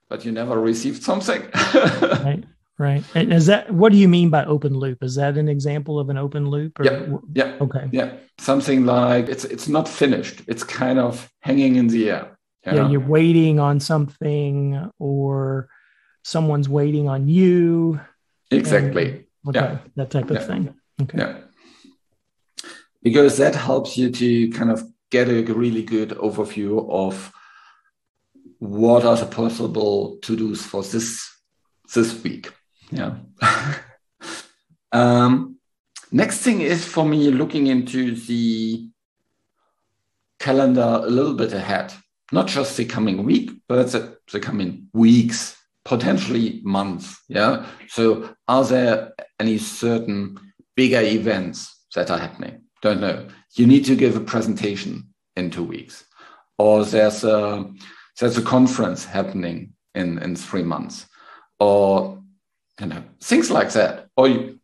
but 0.09 0.25
you 0.25 0.31
never 0.31 0.57
received 0.61 1.03
something? 1.03 1.43
right. 1.75 2.45
Right. 2.79 3.05
And 3.15 3.33
is 3.33 3.47
that 3.47 3.73
what 3.73 3.93
do 3.93 3.99
you 3.99 4.09
mean 4.09 4.31
by 4.31 4.45
open 4.45 4.75
loop? 4.75 5.03
Is 5.03 5.17
that 5.17 5.37
an 5.37 5.49
example 5.49 5.99
of 5.99 6.11
an 6.11 6.17
open 6.17 6.49
loop? 6.49 6.79
Or, 6.79 6.85
yeah. 6.85 7.07
Yeah. 7.35 7.57
Okay. 7.61 7.89
Yeah. 7.93 8.13
Something 8.39 8.87
like 8.87 9.29
it's 9.29 9.45
it's 9.45 9.69
not 9.69 9.89
finished. 9.89 10.43
It's 10.49 10.65
kind 10.65 10.99
of 10.99 11.31
hanging 11.41 11.77
in 11.77 11.89
the 11.89 12.11
air. 12.11 12.39
You 12.67 12.73
yeah, 12.73 12.89
you're 12.89 13.09
waiting 13.19 13.61
on 13.61 13.79
something 13.79 14.91
or 14.99 15.69
someone's 16.25 16.69
waiting 16.69 17.09
on 17.09 17.29
you. 17.29 18.01
Exactly. 18.51 19.27
And, 19.45 19.57
okay. 19.57 19.73
Yeah. 19.73 19.79
That 19.97 20.11
type 20.11 20.31
of 20.31 20.37
yeah. 20.37 20.47
thing. 20.47 20.75
Okay. 21.03 21.19
Yeah. 21.19 21.39
Because 23.03 23.37
that 23.39 23.55
helps 23.55 23.99
you 23.99 24.11
to 24.11 24.51
kind 24.51 24.71
of 24.71 24.85
get 25.11 25.29
a 25.29 25.43
really 25.53 25.83
good 25.83 26.11
overview 26.11 26.89
of 26.91 27.33
what 28.59 29.05
are 29.05 29.17
the 29.17 29.27
possible 29.27 30.19
to-dos 30.23 30.63
for 30.63 30.83
this 30.83 31.29
this 31.95 32.23
week. 32.23 32.51
Yeah. 32.91 33.17
um, 34.93 35.57
next 36.11 36.39
thing 36.39 36.61
is 36.61 36.85
for 36.85 37.05
me 37.05 37.31
looking 37.31 37.67
into 37.67 38.15
the 38.15 38.89
calendar 40.39 41.01
a 41.03 41.11
little 41.11 41.35
bit 41.35 41.53
ahead, 41.53 41.93
not 42.33 42.47
just 42.47 42.77
the 42.77 42.85
coming 42.85 43.25
week, 43.25 43.51
but 43.69 43.91
the, 43.91 44.17
the 44.33 44.41
coming 44.41 44.89
weeks, 44.93 45.57
potentially 45.85 46.61
months. 46.65 47.21
Yeah. 47.29 47.67
So, 47.89 48.35
are 48.49 48.65
there 48.65 49.13
any 49.39 49.59
certain 49.59 50.39
bigger 50.77 51.01
events 51.01 51.85
that 51.95 52.11
are 52.11 52.19
happening? 52.19 52.63
Don't 52.83 53.01
know. 53.01 53.27
You 53.55 53.67
need 53.67 53.85
to 53.87 53.97
give 53.97 54.17
a 54.17 54.21
presentation 54.21 55.09
in 55.37 55.51
two 55.51 55.65
weeks, 55.65 56.05
or 56.59 56.85
there's 56.85 57.25
a 57.25 57.71
there's 58.19 58.37
a 58.37 58.43
conference 58.43 59.05
happening 59.05 59.73
in 59.95 60.19
in 60.19 60.37
three 60.37 60.63
months, 60.63 61.07
or 61.59 62.23
you 62.81 62.87
know 62.87 63.03
things 63.21 63.51
like 63.51 63.73
that. 63.73 64.09
Or 64.17 64.29
you, 64.29 64.59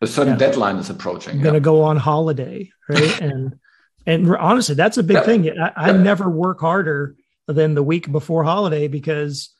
a 0.00 0.06
certain 0.06 0.34
yeah. 0.34 0.38
deadline 0.38 0.76
is 0.76 0.90
approaching 0.90 1.36
I'm 1.36 1.42
gonna 1.42 1.58
go 1.58 1.82
on 1.82 1.96
holiday 1.96 2.70
right? 2.88 3.20
And 3.22 3.58
and 4.04 4.36
honestly 4.36 4.74
that's 4.74 4.98
a 4.98 5.02
big 5.02 5.16
yeah. 5.16 5.22
thing. 5.22 5.58
I, 5.58 5.72
I 5.74 5.92
never 5.92 6.28
work 6.28 6.60
harder 6.60 7.16
than 7.46 7.74
the 7.74 7.82
week 7.82 8.10
before 8.10 8.44
holiday 8.44 8.88
because 8.88 9.54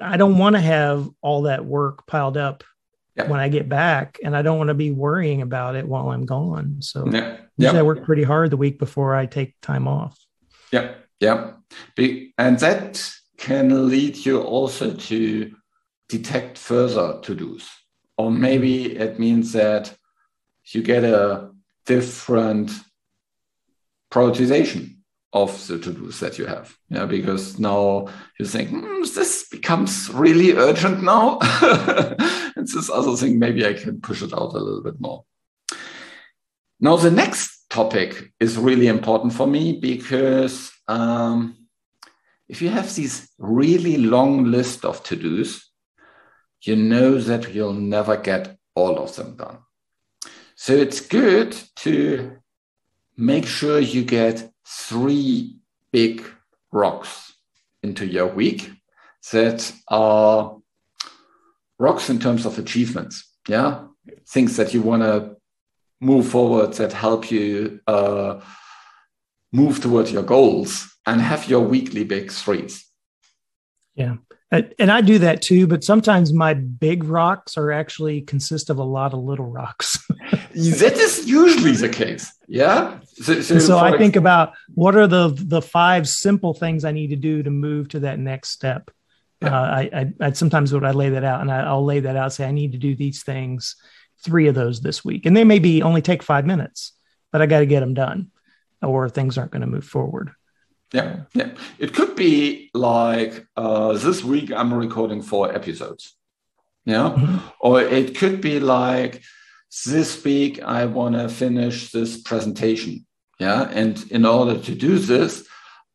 i 0.00 0.16
don't 0.16 0.38
want 0.38 0.56
to 0.56 0.60
have 0.60 1.08
all 1.20 1.42
that 1.42 1.64
work 1.64 2.06
piled 2.06 2.36
up 2.36 2.64
when 3.14 3.40
i 3.40 3.48
get 3.48 3.68
back 3.68 4.18
and 4.24 4.36
i 4.36 4.42
don't 4.42 4.58
want 4.58 4.68
to 4.68 4.74
be 4.74 4.90
worrying 4.90 5.42
about 5.42 5.76
it 5.76 5.86
while 5.86 6.10
i'm 6.10 6.24
gone 6.24 6.80
so 6.80 7.06
yeah. 7.10 7.36
usually 7.56 7.78
i 7.78 7.82
work 7.82 8.04
pretty 8.04 8.22
hard 8.22 8.50
the 8.50 8.56
week 8.56 8.78
before 8.78 9.14
i 9.14 9.26
take 9.26 9.54
time 9.60 9.86
off 9.86 10.18
yeah 10.72 10.94
yeah 11.20 11.52
and 12.38 12.58
that 12.58 13.12
can 13.42 13.88
lead 13.88 14.24
you 14.24 14.40
also 14.40 14.94
to 14.94 15.52
detect 16.08 16.58
further 16.58 17.18
to 17.22 17.34
dos. 17.34 17.68
Or 18.16 18.30
maybe 18.30 18.96
it 18.96 19.18
means 19.18 19.52
that 19.52 19.94
you 20.72 20.82
get 20.82 21.04
a 21.04 21.50
different 21.86 22.70
prioritization 24.12 24.98
of 25.32 25.66
the 25.66 25.78
to 25.78 25.92
dos 25.92 26.20
that 26.20 26.38
you 26.38 26.46
have. 26.46 26.76
Yeah, 26.90 27.06
because 27.06 27.58
now 27.58 28.08
you 28.38 28.46
think 28.46 28.68
hmm, 28.70 29.02
this 29.14 29.48
becomes 29.50 30.10
really 30.10 30.52
urgent 30.52 31.02
now. 31.02 31.38
and 32.56 32.68
this 32.68 32.90
other 32.90 33.16
thing, 33.16 33.38
maybe 33.38 33.66
I 33.66 33.74
can 33.74 34.00
push 34.00 34.22
it 34.22 34.32
out 34.32 34.54
a 34.54 34.58
little 34.58 34.82
bit 34.82 35.00
more. 35.00 35.24
Now, 36.80 36.96
the 36.96 37.10
next 37.10 37.68
topic 37.70 38.32
is 38.40 38.58
really 38.58 38.88
important 38.88 39.32
for 39.32 39.46
me 39.46 39.78
because 39.80 40.72
um, 40.88 41.56
if 42.48 42.60
you 42.60 42.68
have 42.68 42.94
these 42.94 43.30
really 43.38 43.96
long 43.96 44.44
list 44.44 44.84
of 44.84 45.02
to 45.04 45.16
dos, 45.16 45.70
you 46.62 46.76
know 46.76 47.18
that 47.18 47.54
you'll 47.54 47.72
never 47.72 48.16
get 48.16 48.56
all 48.74 48.98
of 48.98 49.14
them 49.16 49.36
done. 49.36 49.58
So 50.54 50.74
it's 50.74 51.00
good 51.00 51.56
to 51.76 52.36
make 53.16 53.46
sure 53.46 53.78
you 53.78 54.04
get 54.04 54.50
three 54.66 55.56
big 55.92 56.24
rocks 56.70 57.32
into 57.82 58.06
your 58.06 58.26
week 58.26 58.70
that 59.32 59.72
are 59.88 60.56
rocks 61.82 62.08
in 62.08 62.18
terms 62.18 62.46
of 62.46 62.58
achievements. 62.58 63.28
Yeah. 63.48 63.84
Things 64.28 64.56
that 64.56 64.72
you 64.72 64.82
want 64.82 65.02
to 65.02 65.36
move 66.00 66.26
forward 66.28 66.74
that 66.74 66.92
help 66.92 67.30
you 67.30 67.80
uh, 67.86 68.40
move 69.52 69.80
towards 69.80 70.12
your 70.12 70.22
goals 70.22 70.88
and 71.06 71.20
have 71.20 71.48
your 71.48 71.60
weekly 71.60 72.04
big 72.04 72.30
threes. 72.30 72.86
Yeah. 73.94 74.16
And 74.78 74.92
I 74.92 75.00
do 75.00 75.18
that 75.18 75.40
too, 75.40 75.66
but 75.66 75.82
sometimes 75.82 76.30
my 76.32 76.52
big 76.52 77.04
rocks 77.04 77.56
are 77.56 77.72
actually 77.72 78.20
consist 78.20 78.68
of 78.68 78.78
a 78.78 78.84
lot 78.84 79.14
of 79.14 79.20
little 79.20 79.46
rocks. 79.46 79.98
that 80.30 80.98
is 80.98 81.26
usually 81.26 81.72
the 81.72 81.88
case. 81.88 82.30
Yeah. 82.48 82.98
So, 83.14 83.40
so, 83.40 83.58
so 83.58 83.78
I 83.78 83.96
think 83.96 84.14
about 84.14 84.52
what 84.74 84.94
are 84.94 85.06
the 85.06 85.32
the 85.34 85.62
five 85.62 86.06
simple 86.06 86.52
things 86.52 86.84
I 86.84 86.92
need 86.92 87.08
to 87.08 87.16
do 87.16 87.42
to 87.42 87.50
move 87.50 87.88
to 87.90 88.00
that 88.00 88.18
next 88.18 88.50
step. 88.50 88.90
Yeah. 89.42 89.54
Uh, 89.54 89.64
I, 89.64 89.90
I, 89.92 90.12
I, 90.26 90.32
sometimes 90.32 90.72
would 90.72 90.84
I 90.84 90.92
lay 90.92 91.10
that 91.10 91.24
out 91.24 91.40
and 91.40 91.50
I, 91.50 91.72
will 91.72 91.84
lay 91.84 92.00
that 92.00 92.16
out, 92.16 92.32
say 92.32 92.46
I 92.46 92.52
need 92.52 92.72
to 92.72 92.78
do 92.78 92.94
these 92.94 93.22
things, 93.22 93.76
three 94.22 94.46
of 94.46 94.54
those 94.54 94.80
this 94.80 95.04
week, 95.04 95.26
and 95.26 95.36
they 95.36 95.44
may 95.44 95.58
be 95.58 95.82
only 95.82 96.02
take 96.02 96.22
five 96.22 96.46
minutes, 96.46 96.92
but 97.30 97.42
I 97.42 97.46
got 97.46 97.60
to 97.60 97.66
get 97.66 97.80
them 97.80 97.94
done, 97.94 98.30
or 98.82 99.08
things 99.08 99.36
aren't 99.36 99.50
going 99.50 99.62
to 99.62 99.66
move 99.66 99.84
forward. 99.84 100.32
Yeah, 100.92 101.22
yeah. 101.34 101.54
It 101.78 101.94
could 101.94 102.14
be 102.16 102.70
like 102.74 103.46
uh, 103.56 103.94
this 103.94 104.22
week 104.22 104.52
I'm 104.52 104.74
recording 104.74 105.22
four 105.22 105.52
episodes. 105.52 106.16
Yeah. 106.84 107.14
Mm-hmm. 107.16 107.38
Or 107.60 107.80
it 107.80 108.16
could 108.16 108.40
be 108.40 108.60
like 108.60 109.22
this 109.86 110.22
week 110.22 110.62
I 110.62 110.84
want 110.86 111.14
to 111.14 111.28
finish 111.28 111.90
this 111.92 112.20
presentation. 112.20 113.06
Yeah. 113.38 113.62
And 113.70 114.02
in 114.10 114.26
order 114.26 114.58
to 114.58 114.74
do 114.74 114.98
this, 114.98 115.46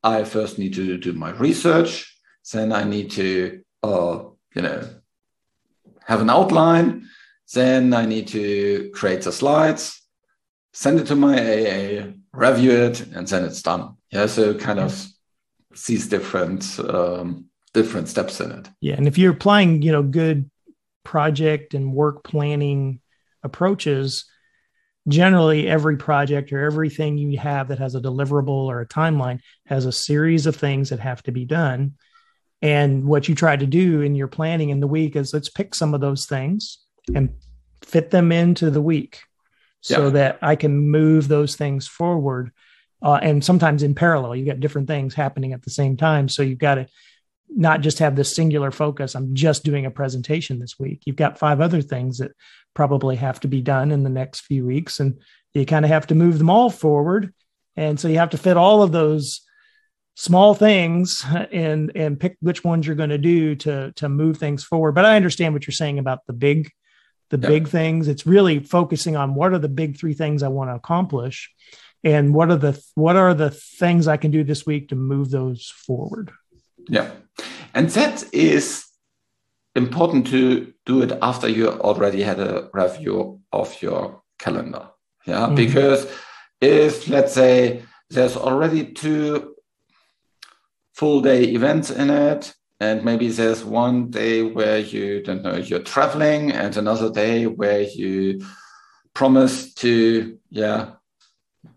I 0.04 0.24
first 0.24 0.58
need 0.58 0.74
to 0.76 0.98
do 0.98 1.14
my 1.14 1.32
research. 1.32 2.17
Then 2.52 2.72
I 2.72 2.84
need 2.84 3.12
to, 3.12 3.62
uh, 3.84 4.20
you 4.56 4.62
know, 4.62 4.88
have 6.06 6.22
an 6.22 6.30
outline. 6.30 7.08
Then 7.54 7.94
I 7.94 8.06
need 8.06 8.28
to 8.30 8.92
create 8.94 9.22
the 9.22 9.32
slides, 9.32 10.02
send 10.74 11.00
it 11.00 11.08
to 11.08 11.16
my 11.16 11.36
AA, 11.38 12.14
review 12.34 12.72
it, 12.72 13.02
and 13.08 13.28
then 13.28 13.46
it's 13.46 13.62
done. 13.62 13.96
Yeah, 14.12 14.26
so 14.26 14.54
kind 14.54 14.80
of 14.80 15.06
sees 15.74 16.08
different 16.08 16.80
um, 16.80 17.46
different 17.74 18.10
steps 18.10 18.42
in 18.42 18.52
it. 18.52 18.70
Yeah, 18.82 18.96
and 18.96 19.08
if 19.08 19.18
you're 19.18 19.34
applying, 19.34 19.82
you 19.82 19.92
know, 19.92 20.04
good 20.04 20.50
project 21.04 21.74
and 21.74 21.94
work 21.94 22.24
planning 22.24 23.00
approaches, 23.44 24.26
generally 25.08 25.68
every 25.68 25.98
project 25.98 26.52
or 26.52 26.66
everything 26.66 27.18
you 27.18 27.38
have 27.38 27.70
that 27.70 27.80
has 27.80 27.96
a 27.96 28.02
deliverable 28.02 28.68
or 28.68 28.82
a 28.82 28.88
timeline 28.88 29.40
has 29.66 29.86
a 29.86 29.92
series 29.92 30.46
of 30.46 30.56
things 30.56 30.90
that 30.90 31.00
have 31.00 31.24
to 31.24 31.32
be 31.32 31.46
done. 31.46 31.94
And 32.62 33.06
what 33.06 33.28
you 33.28 33.36
try 33.36 33.56
to 33.56 33.66
do 33.66 34.02
in 34.02 34.16
your 34.16 34.28
planning 34.28 34.70
in 34.70 34.80
the 34.80 34.88
week 34.88 35.16
is 35.16 35.34
let's 35.34 35.50
pick 35.50 35.76
some 35.76 35.94
of 35.94 36.02
those 36.02 36.26
things 36.26 36.80
and 37.14 37.30
fit 37.84 38.10
them 38.10 38.32
into 38.32 38.72
the 38.72 38.82
week 38.82 39.22
so 39.82 40.06
yeah. 40.06 40.10
that 40.12 40.40
I 40.42 40.56
can 40.56 40.90
move 40.90 41.28
those 41.28 41.56
things 41.56 41.88
forward 41.88 42.52
uh, 43.02 43.20
and 43.22 43.44
sometimes 43.44 43.84
in 43.84 43.94
parallel. 43.94 44.36
You've 44.36 44.48
got 44.48 44.60
different 44.60 44.88
things 44.88 45.14
happening 45.14 45.54
at 45.54 45.62
the 45.62 45.70
same 45.70 45.98
time. 45.98 46.30
So 46.30 46.42
you've 46.42 46.58
got 46.58 46.76
to 46.76 46.88
not 47.50 47.82
just 47.82 48.00
have 48.00 48.14
this 48.18 48.36
singular 48.36 48.72
focus 48.72 49.16
i'm 49.16 49.34
just 49.34 49.64
doing 49.64 49.86
a 49.86 49.92
presentation 49.92 50.60
this 50.60 50.78
week. 50.78 51.04
You've 51.06 51.16
got 51.16 51.40
five 51.40 51.62
other 51.62 51.82
things 51.82 52.18
that 52.18 52.32
probably 52.74 53.16
have 53.16 53.40
to 53.42 53.48
be 53.48 53.62
done 53.62 53.92
in 53.92 54.04
the 54.04 54.10
next 54.10 54.42
few 54.42 54.66
weeks 54.66 55.00
and 55.00 55.20
you 55.54 55.66
kind 55.66 55.86
of 55.86 55.90
have 55.90 56.08
to 56.08 56.16
move 56.16 56.38
them 56.38 56.50
all 56.50 56.70
forward. 56.70 57.34
And 57.76 58.00
so 58.00 58.08
you 58.08 58.18
have 58.18 58.32
to 58.32 58.38
fit 58.38 58.58
all 58.58 58.82
of 58.82 58.92
those 58.92 59.42
small 60.20 60.54
things 60.54 61.24
and 61.52 61.92
and 61.96 62.20
pick 62.20 62.36
which 62.42 62.64
ones 62.64 62.86
you're 62.86 62.96
going 62.96 63.10
to 63.10 63.18
do 63.18 63.56
to 63.56 63.92
to 63.94 64.10
move 64.10 64.38
things 64.38 64.64
forward 64.64 64.94
but 64.94 65.06
i 65.06 65.16
understand 65.16 65.54
what 65.54 65.66
you're 65.68 65.72
saying 65.72 66.00
about 66.00 66.26
the 66.26 66.34
big 66.34 66.72
the 67.30 67.38
yep. 67.38 67.50
big 67.50 67.68
things 67.68 68.08
it's 68.08 68.26
really 68.26 68.60
focusing 68.60 69.16
on 69.16 69.36
what 69.36 69.54
are 69.54 69.60
the 69.60 69.70
big 69.70 69.98
three 69.98 70.14
things 70.14 70.42
i 70.42 70.48
want 70.48 70.70
to 70.70 70.76
accomplish 70.76 71.52
and 72.04 72.34
what 72.34 72.50
are 72.50 72.58
the 72.58 72.82
what 72.96 73.16
are 73.16 73.34
the 73.34 73.52
things 73.52 74.08
I 74.08 74.18
can 74.18 74.32
do 74.32 74.44
this 74.44 74.66
week 74.66 74.90
to 74.90 74.96
move 74.96 75.30
those 75.32 75.70
forward? 75.70 76.32
Yeah, 76.88 77.12
and 77.74 77.90
that 77.92 78.24
is 78.34 78.86
important 79.76 80.28
to 80.28 80.74
do 80.86 81.02
it 81.02 81.12
after 81.22 81.48
you 81.48 81.70
already 81.70 82.24
had 82.24 82.40
a 82.40 82.70
review 82.74 83.42
of 83.52 83.82
your 83.82 84.22
calendar. 84.40 84.90
Yeah, 85.26 85.48
mm-hmm. 85.48 85.56
because 85.56 86.10
if 86.62 87.08
let's 87.08 87.34
say 87.34 87.84
there's 88.10 88.38
already 88.38 88.94
two 88.94 89.56
full 90.98 91.22
day 91.22 91.44
events 91.44 91.92
in 91.92 92.10
it, 92.10 92.54
and 92.80 93.06
maybe 93.06 93.30
there's 93.30 93.64
one 93.64 94.10
day 94.10 94.42
where 94.42 94.80
you 94.80 95.22
don't 95.22 95.44
know 95.44 95.56
you're 95.56 95.80
traveling, 95.80 96.52
and 96.52 96.76
another 96.76 97.12
day 97.12 97.46
where 97.46 97.82
you 97.82 98.44
promise 99.14 99.74
to 99.76 100.38
yeah 100.50 100.92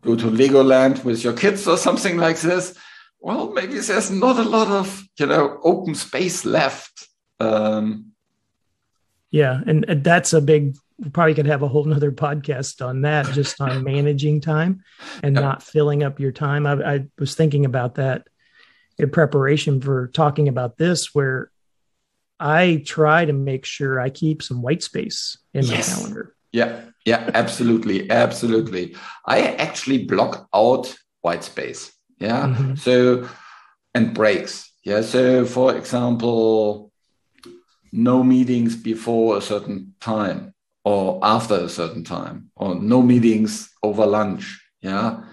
go 0.01 0.17
to 0.17 0.27
Legoland 0.27 1.05
with 1.05 1.23
your 1.23 1.35
kids 1.35 1.69
or 1.69 1.77
something 1.77 2.17
like 2.17 2.41
this. 2.41 2.75
Well, 3.21 3.53
maybe 3.53 3.79
there's 3.79 4.11
not 4.11 4.39
a 4.39 4.49
lot 4.49 4.69
of 4.69 5.05
you 5.19 5.27
know 5.27 5.61
open 5.63 5.95
space 5.95 6.47
left. 6.47 7.07
Um, 7.39 8.13
yeah, 9.31 9.61
and 9.67 9.85
that's 10.03 10.33
a 10.33 10.41
big. 10.41 10.77
Probably 11.13 11.35
could 11.35 11.47
have 11.47 11.63
a 11.63 11.69
whole 11.69 11.85
nother 11.85 12.13
podcast 12.13 12.85
on 12.87 13.03
that, 13.03 13.27
just 13.33 13.61
on 13.61 13.85
managing 13.95 14.43
time 14.43 14.83
and 15.23 15.35
yeah. 15.35 15.41
not 15.41 15.63
filling 15.63 16.03
up 16.03 16.21
your 16.21 16.33
time. 16.33 16.67
I, 16.67 16.73
I 16.73 17.07
was 17.19 17.35
thinking 17.35 17.65
about 17.65 17.95
that 17.95 18.27
in 19.03 19.11
preparation 19.11 19.81
for 19.81 20.09
talking 20.09 20.49
about 20.49 20.77
this, 20.79 21.15
where 21.15 21.51
I 22.39 22.83
try 22.87 23.25
to 23.25 23.33
make 23.33 23.65
sure 23.65 24.01
I 24.01 24.11
keep 24.11 24.43
some 24.43 24.63
white 24.63 24.83
space 24.83 25.39
in 25.53 25.65
yes. 25.65 25.91
my 25.91 25.97
calendar. 25.97 26.35
Yeah, 26.53 26.81
yeah, 27.05 27.31
absolutely, 27.35 28.11
absolutely. 28.11 28.97
I 29.27 29.43
actually 29.55 30.05
block 30.05 30.49
out 30.55 30.95
white 31.21 31.45
space. 31.45 31.93
Yeah, 32.19 32.49
mm-hmm. 32.49 32.75
so 32.75 33.29
and 33.95 34.15
breaks. 34.15 34.71
Yeah, 34.85 35.03
so 35.03 35.45
for 35.45 35.77
example, 35.77 36.91
no 37.93 38.23
meetings 38.23 38.77
before 38.77 39.37
a 39.37 39.41
certain 39.41 39.95
time 40.01 40.55
or 40.85 41.19
after 41.23 41.55
a 41.55 41.69
certain 41.69 42.05
time, 42.05 42.51
or 42.57 42.75
no 42.75 43.03
meetings 43.03 43.71
over 43.83 44.07
lunch. 44.07 44.61
Yeah, 44.81 45.25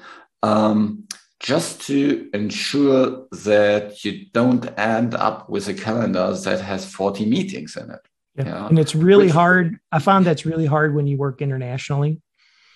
um, 0.43 1.06
just 1.39 1.82
to 1.82 2.29
ensure 2.34 3.27
that 3.32 4.03
you 4.03 4.25
don't 4.32 4.67
end 4.77 5.13
up 5.13 5.50
with 5.50 5.67
a 5.67 5.74
calendar 5.74 6.34
that 6.34 6.62
has 6.62 6.91
40 6.91 7.25
meetings 7.25 7.75
in 7.77 7.91
it. 7.91 8.00
Yeah. 8.36 8.46
yeah. 8.46 8.67
And 8.67 8.79
it's 8.79 8.96
really 8.96 9.27
Which, 9.27 9.34
hard. 9.34 9.77
I 9.91 10.00
found 10.00 10.25
that's 10.25 10.46
really 10.46 10.65
hard 10.65 10.96
when 10.96 11.08
you 11.08 11.17
work 11.17 11.41
internationally. 11.41 12.22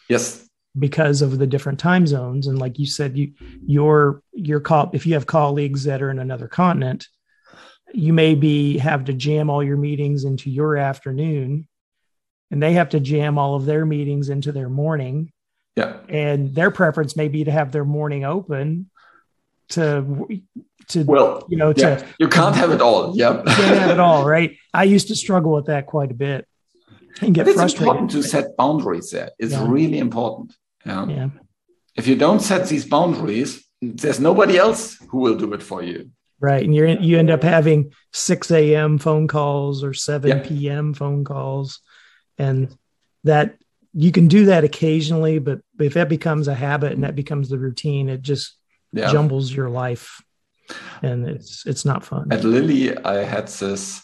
Yes. 0.09 0.47
Because 0.77 1.21
of 1.21 1.37
the 1.37 1.47
different 1.47 1.79
time 1.79 2.07
zones. 2.07 2.47
And 2.47 2.57
like 2.57 2.79
you 2.79 2.85
said, 2.85 3.17
you 3.17 3.33
your 3.65 4.23
your 4.31 4.61
call 4.61 4.89
if 4.93 5.05
you 5.05 5.15
have 5.15 5.25
colleagues 5.25 5.83
that 5.83 6.01
are 6.01 6.09
in 6.09 6.19
another 6.19 6.47
continent, 6.47 7.07
you 7.93 8.13
may 8.13 8.35
be 8.35 8.77
have 8.77 9.05
to 9.05 9.13
jam 9.13 9.49
all 9.49 9.63
your 9.63 9.75
meetings 9.75 10.23
into 10.23 10.49
your 10.49 10.77
afternoon 10.77 11.67
and 12.51 12.61
they 12.61 12.73
have 12.73 12.89
to 12.89 12.99
jam 12.99 13.37
all 13.37 13.55
of 13.55 13.65
their 13.65 13.85
meetings 13.85 14.29
into 14.29 14.51
their 14.51 14.69
morning 14.69 15.31
yeah. 15.75 15.97
And 16.09 16.53
their 16.53 16.71
preference 16.71 17.15
may 17.15 17.27
be 17.29 17.45
to 17.45 17.51
have 17.51 17.71
their 17.71 17.85
morning 17.85 18.25
open 18.25 18.89
to 19.71 20.27
to 20.87 21.03
well 21.03 21.45
you 21.49 21.57
know 21.57 21.73
yeah. 21.75 21.95
to 21.95 22.05
you 22.19 22.27
can't 22.27 22.55
have 22.55 22.71
it 22.71 22.81
all 22.81 23.15
yep 23.15 23.45
can't 23.45 23.77
have 23.77 23.91
it 23.91 23.99
all 23.99 24.25
right 24.25 24.57
i 24.73 24.83
used 24.83 25.07
to 25.07 25.15
struggle 25.15 25.53
with 25.53 25.65
that 25.65 25.85
quite 25.85 26.11
a 26.11 26.13
bit 26.13 26.47
and 27.21 27.33
get 27.33 27.47
it's 27.47 27.55
frustrated 27.55 27.87
important 27.87 28.11
to 28.11 28.23
set 28.23 28.55
boundaries 28.57 29.11
there 29.11 29.31
it's 29.39 29.53
yeah. 29.53 29.65
really 29.67 29.97
important 29.97 30.53
yeah. 30.85 31.05
yeah 31.07 31.29
if 31.95 32.07
you 32.07 32.15
don't 32.15 32.41
set 32.41 32.67
these 32.67 32.85
boundaries 32.85 33.63
there's 33.81 34.19
nobody 34.19 34.57
else 34.57 34.97
who 35.09 35.19
will 35.19 35.35
do 35.35 35.53
it 35.53 35.63
for 35.63 35.81
you 35.81 36.11
right 36.39 36.63
and 36.63 36.75
you're 36.75 36.87
in, 36.87 37.01
you 37.03 37.17
end 37.17 37.29
up 37.29 37.43
having 37.43 37.93
6 38.13 38.51
a.m 38.51 38.97
phone 38.97 39.27
calls 39.27 39.83
or 39.83 39.93
7 39.93 40.29
yeah. 40.29 40.43
p.m 40.45 40.93
phone 40.93 41.23
calls 41.23 41.79
and 42.37 42.75
that 43.23 43.60
you 43.93 44.11
can 44.11 44.27
do 44.27 44.45
that 44.45 44.63
occasionally, 44.63 45.39
but 45.39 45.61
if 45.79 45.93
that 45.95 46.09
becomes 46.09 46.47
a 46.47 46.55
habit 46.55 46.93
and 46.93 47.03
that 47.03 47.15
becomes 47.15 47.49
the 47.49 47.59
routine, 47.59 48.09
it 48.09 48.21
just 48.21 48.57
yeah. 48.93 49.11
jumbles 49.11 49.51
your 49.51 49.69
life 49.69 50.21
and 51.01 51.27
it's 51.27 51.65
it's 51.65 51.85
not 51.85 52.03
fun. 52.03 52.31
At 52.31 52.43
Lilly, 52.43 52.97
I 52.97 53.23
had 53.23 53.47
this 53.47 54.03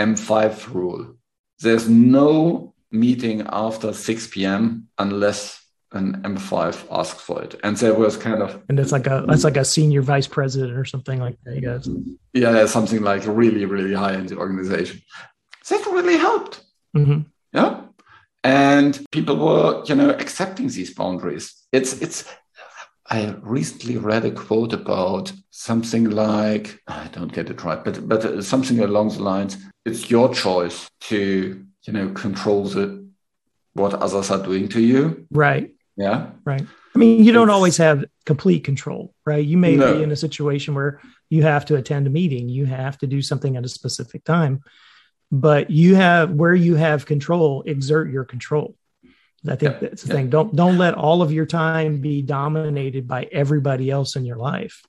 M5 0.00 0.74
rule. 0.74 1.14
There's 1.60 1.88
no 1.88 2.74
meeting 2.90 3.46
after 3.48 3.92
6 3.92 4.26
p.m. 4.28 4.88
unless 4.98 5.60
an 5.92 6.22
M5 6.22 6.86
asks 6.90 7.20
for 7.20 7.42
it. 7.42 7.54
And 7.62 7.76
there 7.76 7.94
was 7.94 8.16
kind 8.16 8.42
of 8.42 8.60
and 8.68 8.80
it's 8.80 8.90
like 8.90 9.06
a 9.06 9.24
that's 9.28 9.44
like 9.44 9.56
a 9.56 9.64
senior 9.64 10.02
vice 10.02 10.26
president 10.26 10.76
or 10.76 10.84
something 10.84 11.20
like 11.20 11.36
that, 11.44 11.54
you 11.54 11.60
guys. 11.60 11.88
Yeah, 12.32 12.66
something 12.66 13.02
like 13.02 13.22
really, 13.26 13.64
really 13.64 13.94
high 13.94 14.14
in 14.14 14.26
the 14.26 14.36
organization. 14.36 15.00
That 15.68 15.86
really 15.86 16.16
helped. 16.16 16.62
Mm-hmm. 16.96 17.20
Yeah 17.52 17.80
and 18.44 19.04
people 19.10 19.36
were 19.36 19.82
you 19.86 19.94
know 19.94 20.10
accepting 20.10 20.68
these 20.68 20.94
boundaries. 20.94 21.54
It's 21.72 22.00
it's 22.00 22.24
i 23.10 23.34
recently 23.42 23.98
read 23.98 24.24
a 24.24 24.30
quote 24.30 24.72
about 24.72 25.30
something 25.50 26.08
like 26.08 26.80
i 26.88 27.06
don't 27.12 27.34
get 27.34 27.50
it 27.50 27.62
right 27.62 27.84
but 27.84 28.08
but 28.08 28.24
uh, 28.24 28.40
something 28.40 28.80
along 28.80 29.10
the 29.10 29.22
lines 29.22 29.58
it's 29.84 30.10
your 30.10 30.32
choice 30.32 30.88
to 31.00 31.62
you 31.82 31.92
know 31.92 32.08
control 32.12 32.64
the 32.64 33.04
what 33.74 33.94
others 33.94 34.30
are 34.30 34.42
doing 34.42 34.68
to 34.68 34.80
you. 34.80 35.26
Right. 35.30 35.74
Yeah. 35.96 36.30
Right. 36.44 36.64
I 36.94 36.98
mean 36.98 37.24
you 37.24 37.32
don't 37.32 37.48
it's, 37.48 37.54
always 37.54 37.76
have 37.76 38.04
complete 38.24 38.64
control 38.64 39.12
right? 39.26 39.44
You 39.44 39.58
may 39.58 39.76
no. 39.76 39.94
be 39.94 40.02
in 40.02 40.12
a 40.12 40.16
situation 40.16 40.74
where 40.74 41.00
you 41.28 41.42
have 41.42 41.64
to 41.66 41.76
attend 41.76 42.06
a 42.06 42.10
meeting 42.10 42.48
you 42.48 42.66
have 42.66 42.96
to 42.98 43.06
do 43.06 43.20
something 43.20 43.56
at 43.56 43.64
a 43.64 43.68
specific 43.68 44.24
time 44.24 44.62
but 45.40 45.68
you 45.68 45.96
have 45.96 46.30
where 46.30 46.54
you 46.54 46.76
have 46.76 47.06
control 47.06 47.62
exert 47.66 48.10
your 48.10 48.24
control. 48.24 48.76
I 49.46 49.56
think 49.56 49.80
that's 49.80 50.02
the 50.02 50.14
thing. 50.14 50.30
Don't 50.30 50.54
don't 50.54 50.78
let 50.78 50.94
all 50.94 51.20
of 51.20 51.32
your 51.32 51.44
time 51.44 52.00
be 52.00 52.22
dominated 52.22 53.06
by 53.06 53.24
everybody 53.30 53.90
else 53.90 54.16
in 54.16 54.24
your 54.24 54.36
life. 54.36 54.82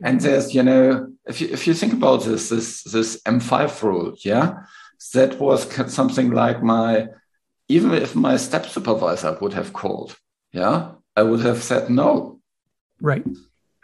And 0.00 0.20
there's 0.20 0.54
you 0.54 0.62
know 0.62 1.12
if 1.26 1.40
you 1.40 1.48
if 1.48 1.66
you 1.66 1.74
think 1.74 1.92
about 1.92 2.24
this 2.24 2.48
this 2.48 2.82
this 2.84 3.20
m5 3.22 3.82
rule 3.82 4.14
yeah 4.24 4.64
that 5.12 5.40
was 5.40 5.60
something 5.92 6.30
like 6.30 6.62
my 6.62 7.08
even 7.68 7.92
if 7.92 8.14
my 8.14 8.36
step 8.36 8.66
supervisor 8.66 9.36
would 9.40 9.54
have 9.54 9.72
called 9.72 10.16
yeah 10.52 10.92
i 11.16 11.22
would 11.22 11.40
have 11.40 11.62
said 11.62 11.90
no. 11.90 12.40
Right 13.00 13.24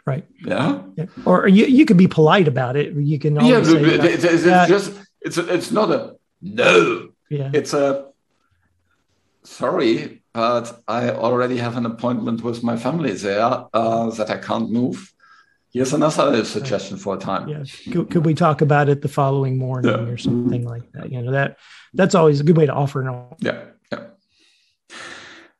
right. 0.05 0.25
Yeah, 0.45 0.81
yeah. 0.95 1.05
or 1.25 1.47
you, 1.47 1.65
you 1.65 1.85
could 1.85 1.97
be 1.97 2.07
polite 2.07 2.47
about 2.47 2.75
it. 2.75 2.93
You 2.93 3.19
can 3.19 3.35
yeah, 3.35 3.63
say, 3.63 3.77
it's, 3.77 4.23
it's 4.23 4.45
uh, 4.45 4.67
just 4.67 4.93
it's 5.23 5.37
a, 5.37 5.53
it's 5.53 5.71
not 5.71 5.91
a 5.91 6.15
no. 6.41 7.09
Yeah. 7.29 7.51
It's 7.53 7.73
a 7.73 8.09
sorry, 9.43 10.23
but 10.33 10.81
I 10.87 11.09
already 11.09 11.57
have 11.57 11.77
an 11.77 11.85
appointment 11.85 12.43
with 12.43 12.63
my 12.63 12.77
family 12.77 13.13
there 13.13 13.65
uh, 13.73 14.09
that 14.11 14.29
I 14.29 14.37
can't 14.37 14.71
move. 14.71 15.13
Here's 15.71 15.93
another 15.93 16.45
suggestion 16.45 16.97
for 16.97 17.15
a 17.15 17.17
time. 17.17 17.47
Yeah. 17.47 17.63
Could, 17.91 18.11
could 18.11 18.25
we 18.25 18.35
talk 18.35 18.61
about 18.61 18.89
it 18.89 19.01
the 19.01 19.07
following 19.07 19.57
morning 19.57 19.91
yeah. 19.91 20.11
or 20.11 20.17
something 20.17 20.63
like 20.63 20.91
that? 20.91 21.11
You 21.11 21.21
know 21.21 21.31
that 21.31 21.57
that's 21.93 22.13
always 22.13 22.39
a 22.39 22.43
good 22.43 22.57
way 22.57 22.67
to 22.67 22.73
offer 22.73 23.01
an. 23.01 23.25
Yeah. 23.39 23.63
Yeah. 23.91 24.07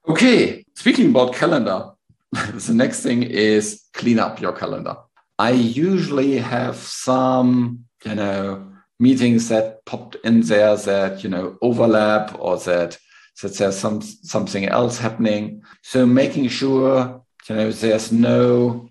Okay. 0.07 0.65
Speaking 0.75 1.09
about 1.09 1.33
calendar, 1.33 1.91
the 2.31 2.73
next 2.73 3.01
thing 3.01 3.23
is 3.23 3.83
clean 3.93 4.19
up 4.19 4.39
your 4.39 4.53
calendar. 4.53 4.97
I 5.39 5.51
usually 5.51 6.37
have 6.37 6.75
some, 6.75 7.85
you 8.05 8.15
know, 8.15 8.72
meetings 8.99 9.49
that 9.49 9.85
popped 9.85 10.15
in 10.23 10.41
there 10.41 10.75
that 10.75 11.23
you 11.23 11.29
know 11.29 11.57
overlap 11.61 12.35
or 12.39 12.57
that 12.57 12.97
that 13.41 13.57
there's 13.57 13.77
some 13.77 14.01
something 14.01 14.65
else 14.65 14.97
happening. 14.97 15.63
So 15.81 16.05
making 16.05 16.49
sure 16.49 17.23
you 17.49 17.55
know 17.55 17.71
there's 17.71 18.11
no 18.11 18.89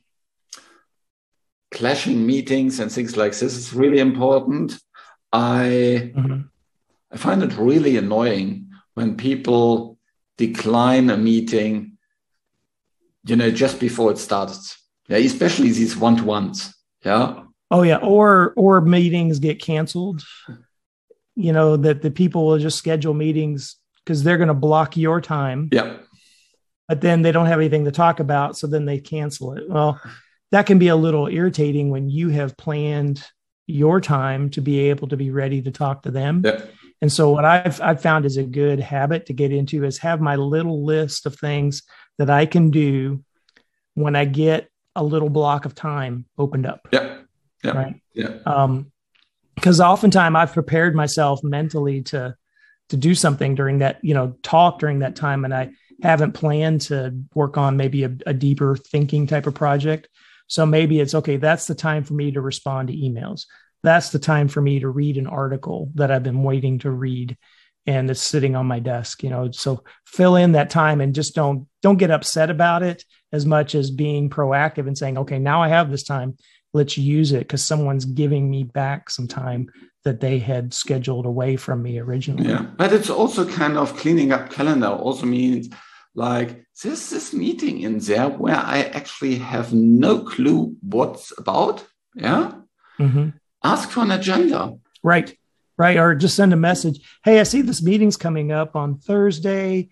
clashing 1.71 2.27
meetings 2.27 2.81
and 2.81 2.93
things 2.93 3.17
like 3.17 3.33
this 3.33 3.57
is 3.57 3.73
really 3.73 3.99
important. 3.99 4.79
I 5.33 6.12
mm-hmm. 6.15 6.41
I 7.12 7.17
find 7.17 7.43
it 7.43 7.57
really 7.57 7.97
annoying 7.97 8.71
when 8.95 9.17
people 9.17 9.99
decline 10.37 11.11
a 11.11 11.17
meeting, 11.17 11.99
you 13.25 13.37
know, 13.37 13.51
just 13.51 13.79
before 13.81 14.11
it 14.11 14.19
starts. 14.19 14.79
Yeah, 15.09 15.19
especially 15.19 15.71
these 15.73 15.97
one-to-ones. 15.97 16.75
Yeah. 17.05 17.45
Oh 17.73 17.83
yeah, 17.83 17.97
or 17.97 18.53
or 18.55 18.83
meetings 18.83 19.39
get 19.39 19.61
canceled. 19.61 20.23
You 21.35 21.53
know 21.53 21.79
that 21.79 22.03
the 22.03 22.11
people 22.11 22.47
will 22.47 22.59
just 22.59 22.77
schedule 22.77 23.15
meetings 23.15 23.77
because 24.05 24.23
they're 24.23 24.37
going 24.37 24.49
to 24.49 24.55
block 24.55 24.97
your 24.97 25.23
time. 25.23 25.71
Yeah. 25.73 25.97
But 26.87 27.01
then 27.01 27.23
they 27.23 27.33
don't 27.33 27.47
have 27.47 27.59
anything 27.59 27.87
to 27.87 27.91
talk 27.91 28.21
about, 28.21 28.59
so 28.59 28.67
then 28.67 28.85
they 28.85 28.99
cancel 28.99 29.55
it. 29.55 29.69
Well, 29.69 29.99
that 30.51 30.67
can 30.67 30.79
be 30.79 30.89
a 30.89 30.97
little 30.97 31.29
irritating 31.29 31.89
when 31.89 32.11
you 32.11 32.29
have 32.29 32.59
planned 32.59 33.25
your 33.67 34.01
time 34.01 34.51
to 34.51 34.61
be 34.61 34.91
able 34.91 35.09
to 35.09 35.17
be 35.17 35.31
ready 35.31 35.63
to 35.63 35.71
talk 35.71 36.03
to 36.03 36.11
them. 36.11 36.43
Yeah. 36.45 36.61
And 37.01 37.11
so 37.11 37.31
what 37.31 37.47
I've 37.47 37.81
I've 37.81 38.03
found 38.03 38.27
is 38.27 38.37
a 38.37 38.43
good 38.43 38.81
habit 38.81 39.27
to 39.27 39.33
get 39.33 39.51
into 39.51 39.85
is 39.85 39.99
have 39.99 40.21
my 40.21 40.37
little 40.37 40.85
list 40.85 41.25
of 41.25 41.37
things 41.37 41.85
that 42.19 42.29
I 42.29 42.45
can 42.45 42.71
do 42.71 43.25
when 43.95 44.15
I 44.15 44.27
get 44.27 44.69
a 44.95 45.03
little 45.03 45.31
block 45.31 45.65
of 45.65 45.75
time 45.75 46.27
opened 46.37 46.67
up. 46.67 46.87
Yeah. 46.93 47.22
Yeah. 47.62 47.72
Right. 47.72 48.01
Yeah. 48.14 48.38
Um, 48.46 48.92
because 49.55 49.81
oftentimes 49.81 50.35
I've 50.35 50.53
prepared 50.53 50.94
myself 50.94 51.40
mentally 51.42 52.03
to 52.05 52.35
to 52.88 52.96
do 52.96 53.14
something 53.14 53.55
during 53.55 53.79
that, 53.79 53.98
you 54.03 54.12
know, 54.12 54.37
talk 54.42 54.79
during 54.79 54.98
that 54.98 55.16
time, 55.16 55.44
and 55.44 55.55
I 55.55 55.70
haven't 56.03 56.33
planned 56.33 56.83
to 56.83 57.16
work 57.35 57.57
on 57.57 57.77
maybe 57.77 58.05
a, 58.05 58.14
a 58.27 58.35
deeper 58.35 58.77
thinking 58.77 59.27
type 59.27 59.46
of 59.46 59.55
project. 59.55 60.09
So 60.46 60.66
maybe 60.66 61.01
it's 61.01 61.14
okay. 61.14 61.37
That's 61.37 61.66
the 61.66 61.75
time 61.75 62.05
for 62.05 62.14
me 62.14 62.33
to 62.33 62.40
respond 62.40 62.88
to 62.88 62.94
emails. 62.94 63.46
That's 63.83 64.11
the 64.11 64.18
time 64.18 64.48
for 64.48 64.61
me 64.61 64.81
to 64.81 64.88
read 64.88 65.16
an 65.16 65.27
article 65.27 65.90
that 65.94 66.11
I've 66.11 66.22
been 66.22 66.42
waiting 66.42 66.81
to 66.81 66.90
read 66.90 67.37
and 67.87 68.11
it's 68.11 68.22
sitting 68.22 68.55
on 68.55 68.66
my 68.66 68.79
desk 68.79 69.22
you 69.22 69.31
know 69.31 69.51
so 69.51 69.83
fill 70.07 70.37
in 70.37 70.53
that 70.53 70.70
time 70.70 71.01
and 71.01 71.14
just 71.14 71.35
don't 71.35 71.66
don't 71.83 71.96
get 71.96 72.11
upset 72.11 72.51
about 72.51 72.83
it 72.83 73.05
as 73.33 73.44
much 73.44 73.75
as 73.75 73.90
being 73.90 74.31
proactive 74.31 74.87
and 74.87 74.96
saying 74.96 75.18
okay 75.18 75.38
now 75.38 75.62
i 75.62 75.68
have 75.68 75.90
this 75.90 76.05
time 76.05 76.37
let's 76.73 76.97
use 76.97 77.33
it 77.33 77.41
because 77.41 77.65
someone's 77.65 78.05
giving 78.05 78.51
me 78.51 78.65
back 78.65 79.11
some 79.11 79.29
time 79.29 79.71
that 80.05 80.21
they 80.21 80.39
had 80.39 80.75
scheduled 80.75 81.27
away 81.27 81.57
from 81.57 81.83
me 81.83 81.99
originally 81.99 82.49
yeah 82.49 82.67
but 82.77 82.93
it's 82.93 83.11
also 83.11 83.47
kind 83.47 83.77
of 83.77 83.97
cleaning 83.97 84.33
up 84.33 84.51
calendar 84.51 84.89
also 84.89 85.27
means 85.27 85.69
like 86.15 86.65
this 86.83 87.11
this 87.11 87.33
meeting 87.33 87.81
in 87.81 87.99
there 87.99 88.29
where 88.29 88.57
i 88.57 88.83
actually 88.93 89.37
have 89.37 89.73
no 89.73 90.21
clue 90.21 90.75
what's 90.83 91.33
about 91.39 91.85
yeah 92.15 92.53
mm-hmm. 92.99 93.29
ask 93.65 93.91
for 93.91 94.01
an 94.01 94.11
agenda 94.11 94.75
right 95.03 95.37
right? 95.83 95.97
Or 95.97 96.15
just 96.15 96.37
send 96.37 96.53
a 96.53 96.57
message. 96.57 97.01
Hey, 97.25 97.41
I 97.41 97.43
see 97.43 97.63
this 97.63 97.83
meeting's 97.83 98.17
coming 98.17 98.53
up 98.53 98.77
on 98.77 98.99
Thursday, 98.99 99.89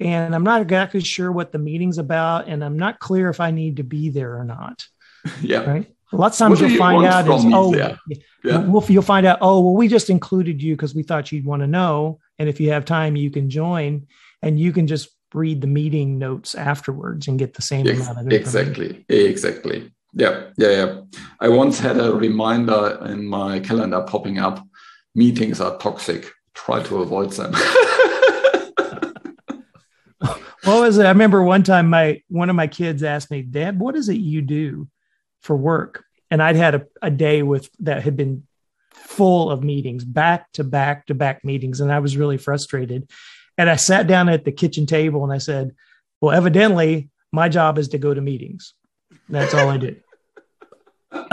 and 0.00 0.34
I'm 0.34 0.44
not 0.44 0.62
exactly 0.62 1.00
sure 1.00 1.30
what 1.30 1.52
the 1.52 1.58
meeting's 1.58 1.98
about, 1.98 2.48
and 2.48 2.64
I'm 2.64 2.78
not 2.78 2.98
clear 2.98 3.28
if 3.28 3.40
I 3.40 3.50
need 3.50 3.76
to 3.76 3.84
be 3.84 4.08
there 4.10 4.38
or 4.38 4.44
not. 4.44 4.84
Yeah. 5.42 5.68
Right. 5.68 5.95
Lots 6.12 6.40
of 6.40 6.46
times 6.46 6.60
you'll 6.60 6.70
you 6.70 6.78
find 6.78 7.04
out 7.04 7.28
is 7.28 7.44
oh 7.46 7.74
yeah. 7.74 7.96
yeah. 8.44 8.64
you'll 8.88 9.02
find 9.02 9.26
out 9.26 9.38
oh 9.40 9.60
well 9.60 9.74
we 9.74 9.88
just 9.88 10.08
included 10.08 10.62
you 10.62 10.74
because 10.74 10.94
we 10.94 11.02
thought 11.02 11.32
you'd 11.32 11.44
want 11.44 11.62
to 11.62 11.66
know 11.66 12.20
and 12.38 12.48
if 12.48 12.60
you 12.60 12.70
have 12.70 12.84
time 12.84 13.16
you 13.16 13.30
can 13.30 13.50
join 13.50 14.06
and 14.40 14.60
you 14.60 14.72
can 14.72 14.86
just 14.86 15.08
read 15.34 15.60
the 15.60 15.66
meeting 15.66 16.18
notes 16.18 16.54
afterwards 16.54 17.26
and 17.26 17.40
get 17.40 17.54
the 17.54 17.62
same 17.62 17.88
Ex- 17.88 18.08
amount 18.08 18.20
of 18.20 18.32
exactly 18.32 19.04
exactly 19.08 19.90
yeah 20.12 20.44
yeah 20.56 20.70
yeah 20.70 21.00
I 21.40 21.48
once 21.48 21.80
had 21.80 21.98
a 21.98 22.14
reminder 22.14 23.04
in 23.06 23.26
my 23.26 23.58
calendar 23.58 24.02
popping 24.02 24.38
up 24.38 24.64
meetings 25.16 25.60
are 25.60 25.76
toxic. 25.78 26.30
Try 26.54 26.82
to 26.84 26.98
avoid 26.98 27.32
them. 27.32 27.52
what 30.18 30.40
was 30.64 30.98
it? 30.98 31.06
I 31.06 31.08
remember 31.08 31.42
one 31.42 31.64
time 31.64 31.90
my 31.90 32.22
one 32.28 32.50
of 32.50 32.56
my 32.56 32.68
kids 32.68 33.02
asked 33.02 33.30
me, 33.30 33.42
Dad, 33.42 33.80
what 33.80 33.96
is 33.96 34.08
it 34.08 34.18
you 34.18 34.42
do 34.42 34.88
for 35.46 35.56
work? 35.56 36.04
And 36.30 36.42
I'd 36.42 36.56
had 36.56 36.74
a, 36.74 36.86
a 37.00 37.10
day 37.10 37.42
with 37.42 37.70
that 37.80 38.02
had 38.02 38.16
been 38.16 38.46
full 38.90 39.50
of 39.50 39.62
meetings, 39.62 40.04
back 40.04 40.52
to 40.52 40.64
back 40.64 41.06
to 41.06 41.14
back 41.14 41.44
meetings, 41.44 41.80
and 41.80 41.92
I 41.92 42.00
was 42.00 42.16
really 42.16 42.36
frustrated. 42.36 43.08
And 43.56 43.70
I 43.70 43.76
sat 43.76 44.06
down 44.06 44.28
at 44.28 44.44
the 44.44 44.52
kitchen 44.52 44.84
table 44.86 45.24
and 45.24 45.32
I 45.32 45.38
said, 45.38 45.74
Well, 46.20 46.36
evidently 46.36 47.08
my 47.32 47.48
job 47.48 47.78
is 47.78 47.88
to 47.88 47.98
go 47.98 48.12
to 48.12 48.20
meetings. 48.20 48.74
That's 49.28 49.54
all 49.54 49.68
I 49.68 49.76
do. 49.78 49.96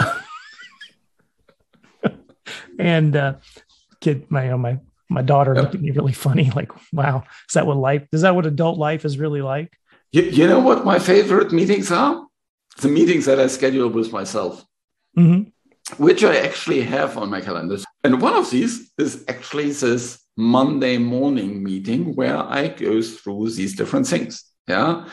and 2.79 3.15
uh, 3.15 3.33
kid, 3.99 4.29
my 4.29 4.43
you 4.45 4.51
know, 4.51 4.57
my 4.57 4.79
my 5.09 5.21
daughter 5.21 5.55
looked 5.55 5.75
at 5.75 5.81
me 5.81 5.91
really 5.91 6.13
funny, 6.13 6.51
like, 6.55 6.71
"Wow, 6.91 7.23
is 7.49 7.53
that 7.53 7.67
what 7.67 7.77
life? 7.77 8.07
Is 8.11 8.21
that 8.21 8.35
what 8.35 8.45
adult 8.45 8.77
life 8.77 9.05
is 9.05 9.17
really 9.17 9.41
like?" 9.41 9.73
You, 10.11 10.23
you 10.23 10.47
know 10.47 10.59
what 10.59 10.85
my 10.85 10.99
favorite 10.99 11.51
meetings 11.51 11.91
are? 11.91 12.25
The 12.81 12.87
meetings 12.89 13.25
that 13.25 13.39
I 13.39 13.47
schedule 13.47 13.89
with 13.89 14.11
myself, 14.11 14.65
mm-hmm. 15.17 15.49
which 16.03 16.23
I 16.23 16.37
actually 16.37 16.81
have 16.81 17.17
on 17.17 17.29
my 17.29 17.41
calendar. 17.41 17.77
And 18.03 18.21
one 18.21 18.33
of 18.33 18.49
these 18.49 18.91
is 18.97 19.23
actually 19.27 19.71
this 19.71 20.19
Monday 20.35 20.97
morning 20.97 21.63
meeting 21.63 22.15
where 22.15 22.37
I 22.37 22.69
go 22.69 23.01
through 23.01 23.51
these 23.51 23.75
different 23.75 24.07
things. 24.07 24.43
Yeah, 24.67 25.05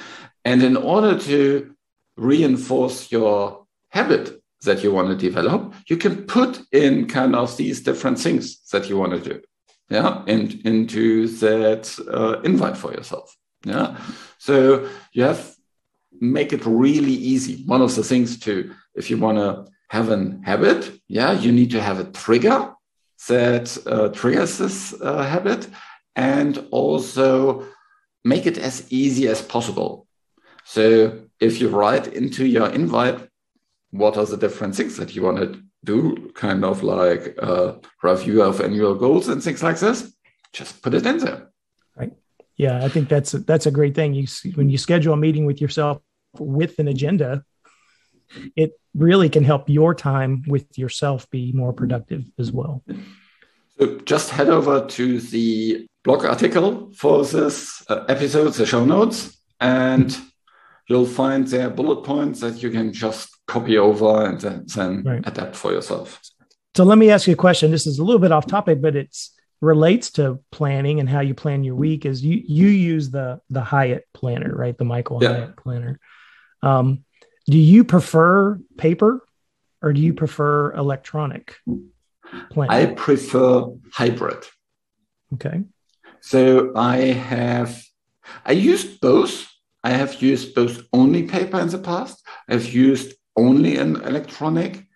and 0.44 0.62
in 0.62 0.76
order 0.76 1.18
to 1.18 1.74
reinforce 2.16 3.10
your 3.12 3.66
habit 3.88 4.40
that 4.62 4.82
you 4.82 4.92
want 4.92 5.08
to 5.08 5.16
develop, 5.16 5.74
you 5.88 5.96
can 5.96 6.24
put 6.24 6.62
in 6.72 7.06
kind 7.08 7.34
of 7.34 7.56
these 7.56 7.80
different 7.80 8.18
things 8.18 8.60
that 8.72 8.88
you 8.88 8.96
want 8.96 9.12
to 9.12 9.20
do, 9.20 9.40
yeah, 9.88 10.22
and 10.26 10.54
into 10.64 11.26
that 11.38 11.98
uh, 12.12 12.40
invite 12.42 12.76
for 12.76 12.92
yourself, 12.92 13.36
yeah. 13.64 13.96
So 14.38 14.88
you 15.12 15.24
have 15.24 15.54
make 16.20 16.52
it 16.52 16.64
really 16.66 17.12
easy. 17.12 17.64
One 17.66 17.82
of 17.82 17.94
the 17.94 18.04
things 18.04 18.38
to, 18.40 18.74
if 18.94 19.10
you 19.10 19.18
want 19.18 19.38
to 19.38 19.70
have 19.88 20.10
an 20.10 20.42
habit, 20.42 21.00
yeah, 21.08 21.32
you 21.32 21.52
need 21.52 21.70
to 21.72 21.82
have 21.82 22.00
a 22.00 22.04
trigger 22.04 22.74
that 23.28 23.76
uh, 23.86 24.08
triggers 24.08 24.58
this 24.58 24.94
uh, 25.00 25.22
habit, 25.22 25.68
and 26.16 26.66
also 26.70 27.66
make 28.24 28.46
it 28.46 28.58
as 28.58 28.86
easy 28.90 29.28
as 29.28 29.42
possible. 29.42 30.06
So 30.64 31.20
if 31.38 31.60
you 31.60 31.68
write 31.68 32.08
into 32.08 32.46
your 32.46 32.68
invite 32.70 33.28
what 33.90 34.16
are 34.16 34.26
the 34.26 34.36
different 34.36 34.74
things 34.74 34.96
that 34.96 35.14
you 35.14 35.22
want 35.22 35.38
to 35.38 35.62
do, 35.84 36.30
kind 36.34 36.64
of 36.64 36.82
like 36.82 37.36
a 37.38 37.80
review 38.02 38.42
of 38.42 38.60
annual 38.60 38.94
goals 38.94 39.28
and 39.28 39.42
things 39.42 39.62
like 39.62 39.78
this, 39.78 40.12
just 40.52 40.82
put 40.82 40.94
it 40.94 41.06
in 41.06 41.18
there. 41.18 41.50
Right. 41.96 42.12
Yeah, 42.60 42.84
I 42.84 42.90
think 42.90 43.08
that's 43.08 43.32
a, 43.32 43.38
that's 43.38 43.64
a 43.64 43.70
great 43.70 43.94
thing. 43.94 44.12
You 44.12 44.26
when 44.54 44.68
you 44.68 44.76
schedule 44.76 45.14
a 45.14 45.16
meeting 45.16 45.46
with 45.46 45.62
yourself 45.62 46.02
with 46.38 46.78
an 46.78 46.88
agenda, 46.88 47.42
it 48.54 48.72
really 48.94 49.30
can 49.30 49.44
help 49.44 49.70
your 49.70 49.94
time 49.94 50.44
with 50.46 50.66
yourself 50.78 51.28
be 51.30 51.52
more 51.52 51.72
productive 51.72 52.24
as 52.38 52.52
well. 52.52 52.82
So 53.78 53.96
just 54.00 54.28
head 54.28 54.50
over 54.50 54.86
to 54.86 55.20
the 55.20 55.86
blog 56.04 56.26
article 56.26 56.92
for 56.94 57.24
this 57.24 57.82
uh, 57.88 58.04
episode, 58.10 58.52
the 58.52 58.66
show 58.66 58.84
notes, 58.84 59.40
and 59.58 60.14
you'll 60.86 61.06
find 61.06 61.48
there 61.48 61.70
bullet 61.70 62.04
points 62.04 62.40
that 62.40 62.62
you 62.62 62.70
can 62.70 62.92
just 62.92 63.30
copy 63.46 63.78
over 63.78 64.26
and 64.26 64.38
then, 64.38 64.66
then 64.76 65.02
right. 65.02 65.26
adapt 65.26 65.56
for 65.56 65.72
yourself. 65.72 66.20
So 66.76 66.84
let 66.84 66.98
me 66.98 67.08
ask 67.10 67.26
you 67.26 67.32
a 67.32 67.36
question. 67.36 67.70
This 67.70 67.86
is 67.86 67.98
a 67.98 68.04
little 68.04 68.20
bit 68.20 68.32
off 68.32 68.46
topic, 68.46 68.82
but 68.82 68.96
it's 68.96 69.32
relates 69.60 70.12
to 70.12 70.40
planning 70.50 71.00
and 71.00 71.08
how 71.08 71.20
you 71.20 71.34
plan 71.34 71.64
your 71.64 71.74
week. 71.74 72.06
Is 72.06 72.24
you 72.24 72.42
you 72.46 72.68
use 72.68 73.10
the 73.10 73.40
the 73.50 73.62
Hyatt 73.62 74.06
planner, 74.14 74.54
right? 74.54 74.76
The 74.76 74.84
Michael 74.84 75.22
yeah. 75.22 75.32
Hyatt 75.32 75.56
planner. 75.56 76.00
Um, 76.62 77.04
do 77.46 77.58
you 77.58 77.84
prefer 77.84 78.58
paper 78.76 79.26
or 79.82 79.92
do 79.92 80.00
you 80.00 80.14
prefer 80.14 80.72
electronic? 80.72 81.56
Planner? 82.50 82.72
I 82.72 82.86
prefer 82.94 83.72
hybrid. 83.92 84.46
Okay. 85.34 85.64
So 86.20 86.72
I 86.76 86.96
have 86.98 87.82
I 88.44 88.52
used 88.52 89.00
both. 89.00 89.46
I 89.82 89.90
have 89.90 90.22
used 90.22 90.54
both 90.54 90.82
only 90.92 91.24
paper 91.24 91.58
in 91.58 91.68
the 91.68 91.78
past. 91.78 92.22
I've 92.48 92.72
used 92.72 93.14
only 93.36 93.78
an 93.78 93.96
electronic, 93.96 94.86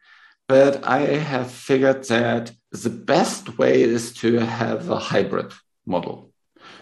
but 0.46 0.84
I 0.86 1.00
have 1.00 1.50
figured 1.50 2.04
that 2.08 2.52
the 2.82 2.90
best 2.90 3.58
way 3.58 3.82
is 3.82 4.12
to 4.14 4.38
have 4.38 4.90
a 4.90 4.98
hybrid 4.98 5.52
model. 5.86 6.32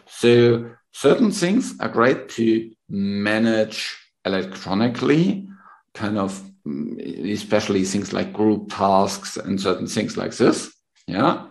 So 0.07 0.71
certain 0.93 1.31
things 1.31 1.79
are 1.81 1.89
great 1.89 2.29
to 2.31 2.71
manage 2.89 3.97
electronically, 4.25 5.49
kind 5.95 6.19
of 6.19 6.43
mm, 6.67 7.33
especially 7.33 7.85
things 7.85 8.13
like 8.13 8.33
group 8.33 8.71
tasks 8.71 9.37
and 9.37 9.61
certain 9.61 9.87
things 9.87 10.17
like 10.17 10.35
this. 10.37 10.73
Yeah. 11.07 11.47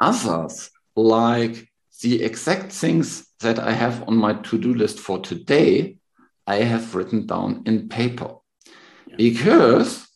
Others 0.00 0.70
like 0.96 1.68
the 2.02 2.22
exact 2.22 2.72
things 2.72 3.26
that 3.40 3.58
I 3.58 3.72
have 3.72 4.08
on 4.08 4.16
my 4.16 4.34
to-do 4.34 4.74
list 4.74 4.98
for 4.98 5.18
today, 5.18 5.98
I 6.46 6.56
have 6.56 6.94
written 6.94 7.26
down 7.26 7.62
in 7.66 7.88
paper 7.88 8.34
because 9.16 10.06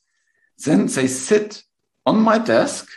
then 0.64 0.86
they 0.86 1.06
sit 1.06 1.62
on 2.06 2.18
my 2.20 2.38
desk 2.38 2.88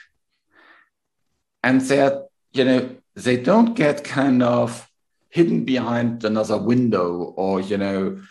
and 1.67 1.81
they're, 1.81 2.23
you 2.53 2.63
know, 2.63 2.95
they 3.15 3.35
don't 3.35 3.73
get 3.73 4.05
kind 4.05 4.41
of 4.41 4.89
hidden 5.27 5.65
behind 5.65 6.23
another 6.23 6.57
window 6.57 7.33
or, 7.35 7.59
you 7.59 7.77
know, 7.77 8.21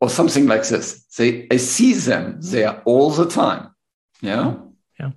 or 0.00 0.08
something 0.08 0.46
like 0.46 0.66
this. 0.68 1.04
They, 1.16 1.48
I 1.50 1.56
see 1.56 1.94
them 1.94 2.38
there 2.40 2.80
all 2.84 3.10
the 3.10 3.28
time. 3.28 3.74
Yeah. 4.22 4.54
Yeah. 5.00 5.10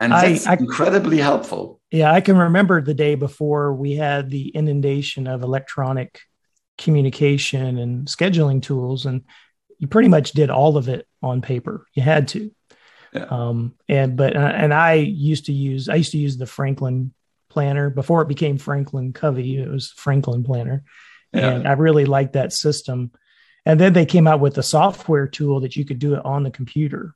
And 0.00 0.10
that's 0.10 0.44
I, 0.44 0.54
I, 0.54 0.56
incredibly 0.56 1.18
helpful. 1.18 1.80
Yeah. 1.92 2.12
I 2.12 2.20
can 2.20 2.36
remember 2.36 2.82
the 2.82 2.94
day 2.94 3.14
before 3.14 3.72
we 3.72 3.94
had 3.94 4.28
the 4.28 4.48
inundation 4.48 5.28
of 5.28 5.42
electronic 5.42 6.18
communication 6.78 7.78
and 7.78 8.08
scheduling 8.08 8.60
tools. 8.60 9.06
And 9.06 9.22
you 9.78 9.86
pretty 9.86 10.08
much 10.08 10.32
did 10.32 10.50
all 10.50 10.76
of 10.76 10.88
it 10.88 11.06
on 11.22 11.42
paper. 11.42 11.86
You 11.94 12.02
had 12.02 12.26
to. 12.28 12.50
Yeah. 13.12 13.24
Um, 13.24 13.74
and 13.88 14.16
but 14.16 14.36
uh, 14.36 14.52
and 14.54 14.72
I 14.72 14.94
used 14.94 15.46
to 15.46 15.52
use 15.52 15.88
I 15.88 15.96
used 15.96 16.12
to 16.12 16.18
use 16.18 16.38
the 16.38 16.46
Franklin 16.46 17.12
planner 17.50 17.90
before 17.90 18.22
it 18.22 18.28
became 18.28 18.56
Franklin 18.56 19.12
Covey. 19.12 19.58
It 19.58 19.68
was 19.68 19.90
Franklin 19.90 20.42
planner, 20.42 20.84
yeah. 21.32 21.50
and 21.50 21.68
I 21.68 21.72
really 21.72 22.06
liked 22.06 22.32
that 22.34 22.52
system. 22.52 23.12
And 23.64 23.78
then 23.78 23.92
they 23.92 24.06
came 24.06 24.26
out 24.26 24.40
with 24.40 24.58
a 24.58 24.62
software 24.62 25.28
tool 25.28 25.60
that 25.60 25.76
you 25.76 25.84
could 25.84 25.98
do 25.98 26.14
it 26.14 26.24
on 26.24 26.42
the 26.42 26.50
computer, 26.50 27.14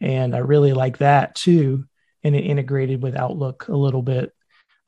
and 0.00 0.34
I 0.34 0.38
really 0.38 0.72
like 0.72 0.98
that 0.98 1.36
too. 1.36 1.84
and 2.22 2.34
it 2.34 2.44
integrated 2.44 3.02
with 3.02 3.16
Outlook 3.16 3.68
a 3.68 3.76
little 3.76 4.02
bit. 4.02 4.34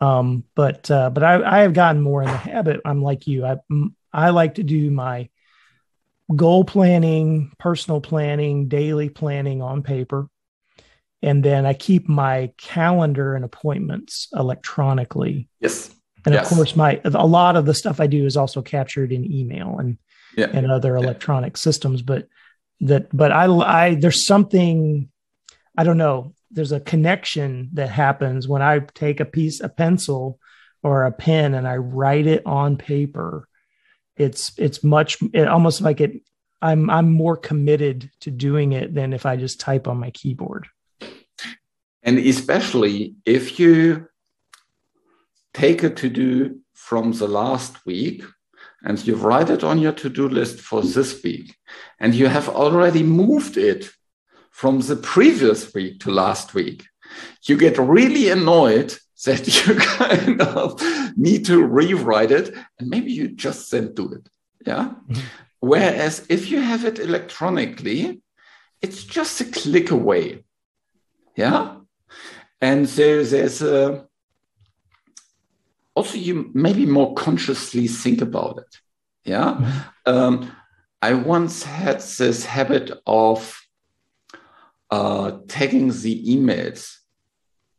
Um, 0.00 0.44
but 0.56 0.90
uh, 0.90 1.10
but 1.10 1.22
I, 1.22 1.58
I 1.58 1.60
have 1.60 1.72
gotten 1.72 2.02
more 2.02 2.22
in 2.22 2.28
the 2.28 2.36
habit. 2.36 2.80
I'm 2.84 3.02
like 3.02 3.28
you. 3.28 3.46
I 3.46 3.58
I 4.12 4.30
like 4.30 4.56
to 4.56 4.64
do 4.64 4.90
my 4.90 5.28
goal 6.34 6.64
planning, 6.64 7.52
personal 7.58 8.00
planning, 8.00 8.68
daily 8.68 9.08
planning 9.08 9.62
on 9.62 9.82
paper. 9.82 10.28
And 11.22 11.44
then 11.44 11.66
I 11.66 11.74
keep 11.74 12.08
my 12.08 12.52
calendar 12.58 13.34
and 13.34 13.44
appointments 13.44 14.28
electronically. 14.34 15.48
Yes. 15.60 15.94
And 16.24 16.34
yes. 16.34 16.50
of 16.50 16.56
course, 16.56 16.76
my 16.76 17.00
a 17.04 17.26
lot 17.26 17.56
of 17.56 17.66
the 17.66 17.74
stuff 17.74 18.00
I 18.00 18.06
do 18.06 18.26
is 18.26 18.36
also 18.36 18.62
captured 18.62 19.12
in 19.12 19.30
email 19.30 19.78
and 19.78 19.98
yeah. 20.36 20.50
and 20.52 20.70
other 20.70 20.96
electronic 20.96 21.54
yeah. 21.54 21.60
systems. 21.60 22.02
But 22.02 22.28
that, 22.80 23.14
but 23.16 23.30
I, 23.30 23.46
I, 23.46 23.94
there's 23.94 24.26
something, 24.26 25.08
I 25.76 25.84
don't 25.84 25.98
know. 25.98 26.34
There's 26.50 26.72
a 26.72 26.80
connection 26.80 27.70
that 27.74 27.88
happens 27.88 28.46
when 28.46 28.62
I 28.62 28.80
take 28.80 29.20
a 29.20 29.24
piece, 29.24 29.60
a 29.60 29.68
pencil, 29.68 30.38
or 30.82 31.04
a 31.04 31.12
pen, 31.12 31.54
and 31.54 31.66
I 31.66 31.76
write 31.76 32.26
it 32.26 32.44
on 32.44 32.76
paper 32.76 33.48
it's 34.16 34.52
it's 34.58 34.84
much 34.84 35.18
it 35.32 35.48
almost 35.48 35.80
like 35.80 36.00
it 36.00 36.12
i'm 36.60 36.90
i'm 36.90 37.10
more 37.10 37.36
committed 37.36 38.10
to 38.20 38.30
doing 38.30 38.72
it 38.72 38.94
than 38.94 39.12
if 39.12 39.26
i 39.26 39.36
just 39.36 39.60
type 39.60 39.88
on 39.88 39.98
my 39.98 40.10
keyboard 40.10 40.68
and 42.02 42.18
especially 42.18 43.14
if 43.24 43.58
you 43.58 44.08
take 45.54 45.82
a 45.82 45.90
to 45.90 46.08
do 46.08 46.60
from 46.74 47.12
the 47.12 47.28
last 47.28 47.84
week 47.86 48.22
and 48.84 49.06
you 49.06 49.14
write 49.14 49.50
it 49.50 49.62
on 49.62 49.78
your 49.78 49.92
to-do 49.92 50.28
list 50.28 50.60
for 50.60 50.82
this 50.82 51.22
week 51.22 51.54
and 52.00 52.14
you 52.14 52.26
have 52.26 52.48
already 52.48 53.02
moved 53.02 53.56
it 53.56 53.90
from 54.50 54.80
the 54.80 54.96
previous 54.96 55.72
week 55.74 56.00
to 56.00 56.10
last 56.10 56.54
week 56.54 56.84
you 57.44 57.56
get 57.56 57.78
really 57.78 58.30
annoyed 58.30 58.94
that 59.24 59.66
you 59.66 59.74
kind 59.76 60.40
of 60.40 60.80
need 61.16 61.46
to 61.46 61.64
rewrite 61.64 62.30
it 62.30 62.54
and 62.78 62.88
maybe 62.88 63.12
you 63.12 63.28
just 63.28 63.70
then 63.70 63.94
do 63.94 64.12
it. 64.12 64.28
Yeah. 64.66 64.94
Mm-hmm. 65.08 65.20
Whereas 65.60 66.26
if 66.28 66.50
you 66.50 66.60
have 66.60 66.84
it 66.84 66.98
electronically, 66.98 68.20
it's 68.80 69.04
just 69.04 69.40
a 69.40 69.44
click 69.44 69.90
away. 69.90 70.44
Yeah. 71.36 71.76
And 72.62 72.88
so 72.88 73.24
there's 73.24 73.60
a, 73.60 74.06
also 75.94 76.16
you 76.16 76.50
maybe 76.54 76.86
more 76.86 77.12
consciously 77.14 77.88
think 77.88 78.22
about 78.22 78.58
it. 78.58 78.80
Yeah. 79.24 79.54
Mm-hmm. 79.54 79.78
Um, 80.06 80.52
I 81.02 81.14
once 81.14 81.64
had 81.64 82.00
this 82.00 82.44
habit 82.44 82.92
of 83.04 83.60
uh, 84.90 85.38
tagging 85.48 85.88
the 85.88 86.24
emails 86.36 86.98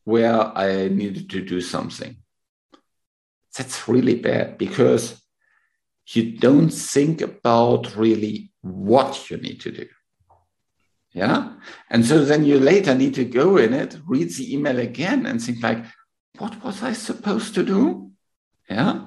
where 0.04 0.56
I 0.58 0.90
needed 0.90 1.30
to 1.30 1.42
do 1.42 1.62
something. 1.62 2.18
That's 3.58 3.88
really 3.88 4.16
bad 4.16 4.58
because 4.58 5.22
you 6.08 6.38
don't 6.38 6.70
think 6.70 7.22
about 7.22 7.96
really 7.96 8.52
what 8.62 9.30
you 9.30 9.38
need 9.38 9.62
to 9.62 9.72
do. 9.72 9.88
Yeah. 11.14 11.54
And 11.90 12.06
so 12.06 12.26
then 12.26 12.44
you 12.46 12.60
later 12.60 12.96
need 12.96 13.14
to 13.16 13.26
go 13.26 13.58
in 13.58 13.74
it, 13.74 14.00
read 14.08 14.30
the 14.32 14.54
email 14.54 14.80
again, 14.80 15.26
and 15.26 15.42
think, 15.42 15.62
like, 15.62 15.86
what 16.40 16.64
was 16.64 16.82
I 16.82 16.94
supposed 16.94 17.54
to 17.56 17.64
do? 17.64 18.12
Yeah. 18.70 19.06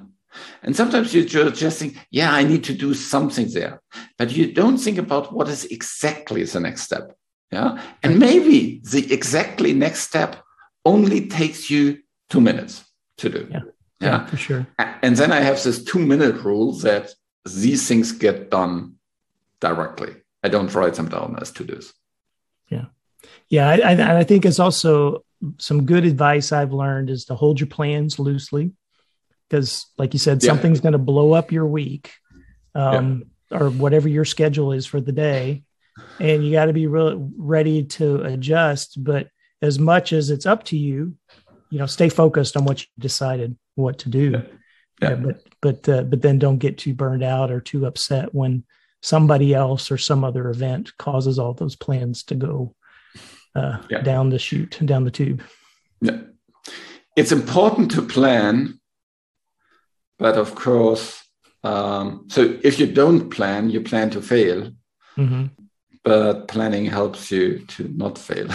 And 0.62 0.76
sometimes 0.76 1.14
you 1.14 1.24
just 1.24 1.78
think, 1.78 1.96
yeah, 2.10 2.32
I 2.32 2.44
need 2.44 2.62
to 2.64 2.74
do 2.74 2.94
something 2.94 3.48
there. 3.52 3.80
But 4.18 4.30
you 4.32 4.52
don't 4.52 4.78
think 4.78 4.98
about 4.98 5.32
what 5.32 5.48
is 5.48 5.64
exactly 5.64 6.44
the 6.44 6.60
next 6.60 6.82
step. 6.82 7.16
Yeah. 7.50 7.82
And 8.02 8.18
maybe 8.18 8.80
the 8.84 9.12
exactly 9.12 9.72
next 9.72 10.00
step 10.00 10.36
only 10.84 11.26
takes 11.26 11.70
you 11.70 11.98
two 12.30 12.40
minutes 12.40 12.84
to 13.18 13.28
do. 13.28 13.48
Yeah. 13.50 13.60
Yeah, 14.00 14.08
yeah 14.08 14.26
for 14.26 14.36
sure. 14.36 14.66
And 14.78 15.16
then 15.16 15.32
I 15.32 15.40
have 15.40 15.62
this 15.62 15.82
two 15.82 15.98
minute 15.98 16.42
rule 16.44 16.72
that 16.80 17.14
these 17.44 17.88
things 17.88 18.12
get 18.12 18.50
done 18.50 18.96
directly. 19.60 20.16
I 20.46 20.48
don't 20.48 20.72
write 20.74 20.94
them 20.94 21.08
down 21.08 21.36
as 21.40 21.50
to 21.52 21.64
dos. 21.64 21.92
Yeah. 22.70 22.86
Yeah. 23.48 23.68
I, 23.68 23.76
I, 23.92 24.18
I 24.20 24.24
think 24.24 24.44
it's 24.44 24.60
also 24.60 25.24
some 25.58 25.86
good 25.86 26.04
advice 26.04 26.52
I've 26.52 26.72
learned 26.72 27.10
is 27.10 27.24
to 27.26 27.34
hold 27.34 27.58
your 27.58 27.66
plans 27.66 28.20
loosely 28.20 28.70
because, 29.48 29.86
like 29.98 30.12
you 30.12 30.20
said, 30.20 30.40
yeah. 30.40 30.50
something's 30.50 30.80
going 30.80 30.92
to 30.92 30.98
blow 30.98 31.32
up 31.32 31.50
your 31.50 31.66
week 31.66 32.12
um, 32.76 33.24
yeah. 33.50 33.58
or 33.58 33.70
whatever 33.70 34.08
your 34.08 34.24
schedule 34.24 34.70
is 34.70 34.86
for 34.86 35.00
the 35.00 35.12
day. 35.12 35.64
And 36.20 36.44
you 36.44 36.52
got 36.52 36.66
to 36.66 36.72
be 36.72 36.86
really 36.86 37.16
ready 37.36 37.84
to 37.98 38.22
adjust. 38.22 39.02
But 39.02 39.28
as 39.60 39.80
much 39.80 40.12
as 40.12 40.30
it's 40.30 40.46
up 40.46 40.62
to 40.64 40.76
you, 40.76 41.16
you 41.70 41.78
know, 41.80 41.86
stay 41.86 42.08
focused 42.08 42.56
on 42.56 42.64
what 42.64 42.82
you 42.82 42.88
decided 43.00 43.56
what 43.74 43.98
to 44.00 44.08
do. 44.08 44.30
Yeah. 44.30 44.42
Yeah. 45.02 45.14
but 45.16 45.42
but 45.60 45.88
uh, 45.88 46.02
but 46.04 46.22
then 46.22 46.38
don't 46.38 46.58
get 46.58 46.78
too 46.78 46.94
burned 46.94 47.24
out 47.24 47.50
or 47.50 47.60
too 47.60 47.84
upset 47.84 48.34
when 48.34 48.64
somebody 49.02 49.54
else 49.54 49.90
or 49.90 49.98
some 49.98 50.24
other 50.24 50.50
event 50.50 50.96
causes 50.98 51.38
all 51.38 51.54
those 51.54 51.76
plans 51.76 52.22
to 52.24 52.34
go 52.34 52.74
uh, 53.54 53.78
yeah. 53.88 54.00
down 54.00 54.30
the 54.30 54.38
chute, 54.38 54.78
down 54.84 55.04
the 55.04 55.10
tube. 55.10 55.42
Yeah. 56.00 56.20
It's 57.16 57.32
important 57.32 57.90
to 57.92 58.02
plan, 58.02 58.78
but 60.18 60.36
of 60.36 60.54
course, 60.54 61.22
um, 61.64 62.26
so 62.28 62.58
if 62.62 62.78
you 62.78 62.86
don't 62.86 63.30
plan, 63.30 63.70
you 63.70 63.80
plan 63.80 64.10
to 64.10 64.22
fail. 64.22 64.70
Mm-hmm. 65.16 65.46
But 66.04 66.46
planning 66.46 66.86
helps 66.86 67.32
you 67.32 67.60
to 67.60 67.88
not 67.88 68.18
fail. 68.18 68.46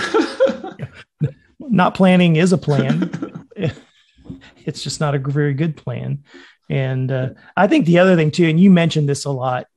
not 1.59 1.95
planning 1.95 2.37
is 2.37 2.53
a 2.53 2.57
plan. 2.57 3.11
it's 4.65 4.83
just 4.83 4.99
not 4.99 5.15
a 5.15 5.19
very 5.19 5.53
good 5.53 5.75
plan. 5.75 6.23
And 6.69 7.11
uh, 7.11 7.29
I 7.57 7.67
think 7.67 7.85
the 7.85 7.99
other 7.99 8.15
thing 8.15 8.31
too, 8.31 8.47
and 8.47 8.59
you 8.59 8.69
mentioned 8.69 9.09
this 9.09 9.25
a 9.25 9.31
lot 9.31 9.67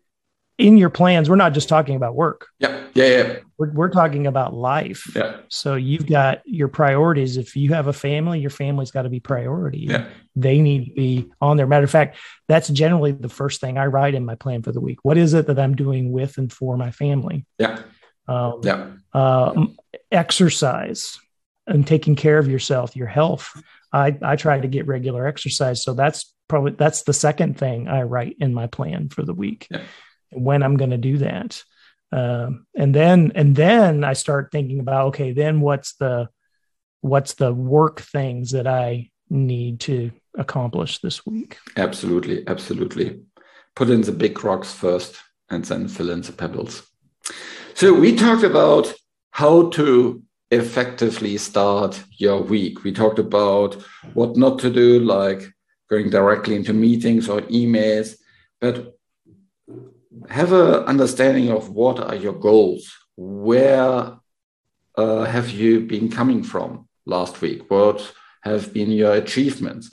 in 0.56 0.78
your 0.78 0.90
plans, 0.90 1.28
we're 1.28 1.36
not 1.36 1.52
just 1.52 1.68
talking 1.68 1.96
about 1.96 2.14
work. 2.14 2.46
Yeah. 2.60 2.84
Yeah. 2.94 3.06
Yeah. 3.06 3.36
We're, 3.58 3.72
we're 3.72 3.88
talking 3.90 4.26
about 4.26 4.54
life. 4.54 5.04
Yeah. 5.14 5.38
So 5.48 5.74
you've 5.74 6.06
got 6.06 6.42
your 6.44 6.68
priorities. 6.68 7.36
If 7.36 7.56
you 7.56 7.72
have 7.74 7.88
a 7.88 7.92
family, 7.92 8.38
your 8.38 8.50
family's 8.50 8.92
got 8.92 9.02
to 9.02 9.08
be 9.08 9.18
priority. 9.18 9.86
Yeah. 9.88 10.06
They 10.36 10.60
need 10.60 10.86
to 10.86 10.92
be 10.92 11.30
on 11.40 11.56
there. 11.56 11.66
Matter 11.66 11.84
of 11.84 11.90
fact, 11.90 12.18
that's 12.46 12.68
generally 12.68 13.10
the 13.12 13.28
first 13.28 13.60
thing 13.60 13.78
I 13.78 13.86
write 13.86 14.14
in 14.14 14.24
my 14.24 14.36
plan 14.36 14.62
for 14.62 14.70
the 14.70 14.80
week. 14.80 14.98
What 15.02 15.18
is 15.18 15.34
it 15.34 15.48
that 15.48 15.58
I'm 15.58 15.74
doing 15.74 16.12
with 16.12 16.38
and 16.38 16.52
for 16.52 16.76
my 16.76 16.92
family? 16.92 17.46
Yeah. 17.58 17.82
Um, 18.28 18.60
yeah. 18.62 18.90
Uh, 19.12 19.66
exercise 20.12 21.18
and 21.66 21.86
taking 21.86 22.14
care 22.14 22.38
of 22.38 22.48
yourself, 22.48 22.94
your 22.94 23.08
health. 23.08 23.50
I, 23.92 24.16
I 24.22 24.36
try 24.36 24.60
to 24.60 24.68
get 24.68 24.86
regular 24.86 25.26
exercise. 25.26 25.82
So 25.82 25.94
that's 25.94 26.32
probably, 26.46 26.72
that's 26.72 27.02
the 27.02 27.12
second 27.12 27.58
thing 27.58 27.88
I 27.88 28.02
write 28.02 28.36
in 28.38 28.54
my 28.54 28.66
plan 28.66 29.08
for 29.08 29.22
the 29.22 29.34
week 29.34 29.66
yeah. 29.70 29.82
When 30.34 30.62
I'm 30.62 30.76
going 30.76 30.90
to 30.90 30.98
do 30.98 31.18
that. 31.18 31.62
Um, 32.12 32.66
and 32.76 32.94
then, 32.94 33.32
and 33.34 33.56
then 33.56 34.04
I 34.04 34.12
start 34.12 34.50
thinking 34.52 34.80
about, 34.80 35.06
okay, 35.08 35.32
then 35.32 35.60
what's 35.60 35.94
the, 35.94 36.28
what's 37.00 37.34
the 37.34 37.52
work 37.52 38.00
things 38.00 38.52
that 38.52 38.66
I 38.66 39.10
need 39.28 39.80
to 39.80 40.12
accomplish 40.36 41.00
this 41.00 41.26
week? 41.26 41.58
Absolutely. 41.76 42.46
Absolutely. 42.46 43.20
Put 43.74 43.90
in 43.90 44.02
the 44.02 44.12
big 44.12 44.44
rocks 44.44 44.72
first 44.72 45.16
and 45.50 45.64
then 45.64 45.88
fill 45.88 46.10
in 46.10 46.22
the 46.22 46.32
pebbles. 46.32 46.82
So 47.74 47.92
we 47.92 48.14
talked 48.14 48.44
about 48.44 48.92
how 49.32 49.68
to 49.70 50.22
effectively 50.50 51.36
start 51.36 52.00
your 52.18 52.40
week. 52.40 52.84
We 52.84 52.92
talked 52.92 53.18
about 53.18 53.74
what 54.12 54.36
not 54.36 54.60
to 54.60 54.70
do, 54.70 55.00
like 55.00 55.42
going 55.90 56.10
directly 56.10 56.54
into 56.54 56.72
meetings 56.72 57.28
or 57.28 57.40
emails, 57.42 58.16
but 58.60 58.96
have 60.28 60.52
an 60.52 60.84
understanding 60.84 61.50
of 61.50 61.70
what 61.70 62.00
are 62.00 62.14
your 62.14 62.34
goals. 62.34 62.92
Where 63.16 64.16
uh, 64.96 65.24
have 65.24 65.50
you 65.50 65.80
been 65.80 66.10
coming 66.10 66.42
from 66.42 66.88
last 67.06 67.40
week? 67.40 67.70
What 67.70 68.12
have 68.42 68.72
been 68.72 68.90
your 68.90 69.14
achievements? 69.14 69.90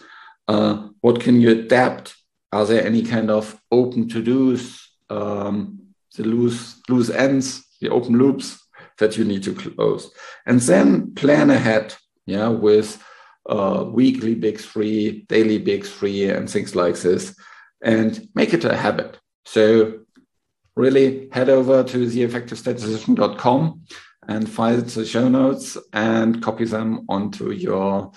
Uh, 0.47 0.89
what 1.01 1.19
can 1.21 1.41
you 1.41 1.51
adapt? 1.51 2.15
Are 2.51 2.65
there 2.65 2.85
any 2.85 3.03
kind 3.03 3.31
of 3.31 3.59
open 3.71 4.09
to 4.09 4.21
dos, 4.21 4.89
um, 5.09 5.79
the 6.15 6.23
loose 6.23 6.81
loose 6.89 7.09
ends, 7.09 7.65
the 7.79 7.89
open 7.89 8.17
loops 8.17 8.59
that 8.97 9.17
you 9.17 9.25
need 9.25 9.43
to 9.43 9.53
close. 9.53 10.11
And 10.45 10.59
then 10.61 11.13
plan 11.15 11.49
ahead, 11.49 11.95
yeah, 12.25 12.49
with 12.49 13.03
uh, 13.49 13.85
weekly 13.87 14.35
big 14.35 14.59
three, 14.59 15.25
daily 15.27 15.57
big 15.57 15.85
three, 15.85 16.29
and 16.29 16.49
things 16.49 16.75
like 16.75 16.97
this, 16.97 17.35
and 17.83 18.27
make 18.35 18.53
it 18.53 18.65
a 18.65 18.75
habit. 18.75 19.19
So 19.45 20.00
really 20.75 21.29
head 21.31 21.49
over 21.49 21.83
to 21.83 22.05
theeffectivestatistician.com 22.05 23.81
and 24.27 24.49
find 24.49 24.85
the 24.85 25.05
show 25.05 25.27
notes 25.27 25.77
and 25.93 26.41
copy 26.41 26.65
them 26.65 27.05
onto 27.09 27.51
your 27.51 28.11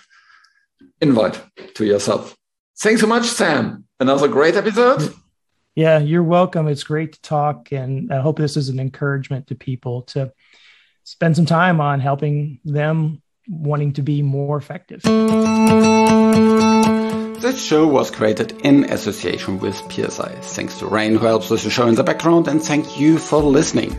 invite 1.00 1.42
to 1.74 1.84
yourself. 1.84 2.36
Thanks 2.78 3.00
so 3.00 3.06
much, 3.06 3.26
Sam. 3.26 3.84
Another 4.00 4.28
great 4.28 4.56
episode. 4.56 5.14
Yeah, 5.74 5.98
you're 5.98 6.22
welcome. 6.22 6.68
It's 6.68 6.84
great 6.84 7.14
to 7.14 7.22
talk, 7.22 7.72
and 7.72 8.12
I 8.12 8.20
hope 8.20 8.38
this 8.38 8.56
is 8.56 8.68
an 8.68 8.78
encouragement 8.78 9.48
to 9.48 9.56
people 9.56 10.02
to 10.02 10.32
spend 11.02 11.36
some 11.36 11.46
time 11.46 11.80
on 11.80 12.00
helping 12.00 12.60
them 12.64 13.22
wanting 13.48 13.92
to 13.94 14.02
be 14.02 14.22
more 14.22 14.56
effective. 14.56 15.02
This 16.85 17.62
show 17.62 17.87
was 17.87 18.11
created 18.11 18.61
in 18.62 18.85
association 18.85 19.59
with 19.59 19.77
PSI. 19.90 20.29
Thanks 20.42 20.79
to 20.79 20.87
Rain 20.87 21.16
who 21.16 21.27
helps 21.27 21.49
with 21.49 21.62
the 21.62 21.70
show 21.70 21.87
in 21.87 21.94
the 21.94 22.05
background 22.05 22.49
and 22.49 22.62
thank 22.62 22.99
you 22.99 23.18
for 23.18 23.42
listening. 23.42 23.97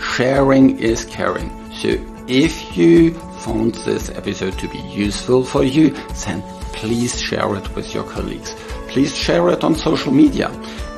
Sharing 0.00 0.78
is 0.78 1.04
caring. 1.04 1.50
So 1.72 1.88
if 2.26 2.76
you 2.76 3.12
found 3.40 3.74
this 3.86 4.08
episode 4.08 4.58
to 4.58 4.68
be 4.68 4.78
useful 4.78 5.44
for 5.44 5.64
you, 5.64 5.90
then 6.24 6.42
please 6.72 7.20
share 7.20 7.54
it 7.56 7.74
with 7.74 7.94
your 7.94 8.04
colleagues. 8.04 8.54
Please 8.88 9.14
share 9.14 9.48
it 9.50 9.64
on 9.64 9.74
social 9.74 10.12
media. 10.12 10.48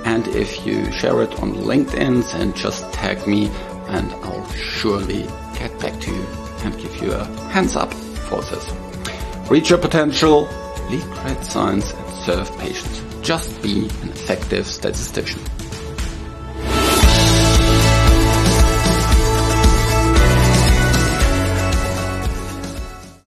And 0.05 0.29
if 0.29 0.65
you 0.65 0.93
share 0.93 1.23
it 1.23 1.41
on 1.41 1.55
LinkedIn, 1.55 2.31
then 2.33 2.53
just 2.55 2.93
tag 2.93 3.27
me 3.27 3.49
and 3.89 4.13
I'll 4.25 4.49
surely 4.53 5.23
get 5.59 5.77
back 5.81 6.01
to 6.03 6.15
you 6.15 6.27
and 6.63 6.77
give 6.79 7.03
you 7.03 7.13
a 7.13 7.25
hands 7.51 7.75
up 7.75 7.93
for 7.93 8.43
this. 8.43 8.73
Reach 9.51 9.71
your 9.71 9.79
potential, 9.79 10.49
lead 10.91 11.03
great 11.23 11.45
science 11.45 11.93
and 11.93 12.15
serve 12.25 12.59
patients. 12.59 13.03
Just 13.23 13.63
be 13.63 13.89
an 14.03 14.09
effective 14.11 14.67
statistician. 14.67 15.41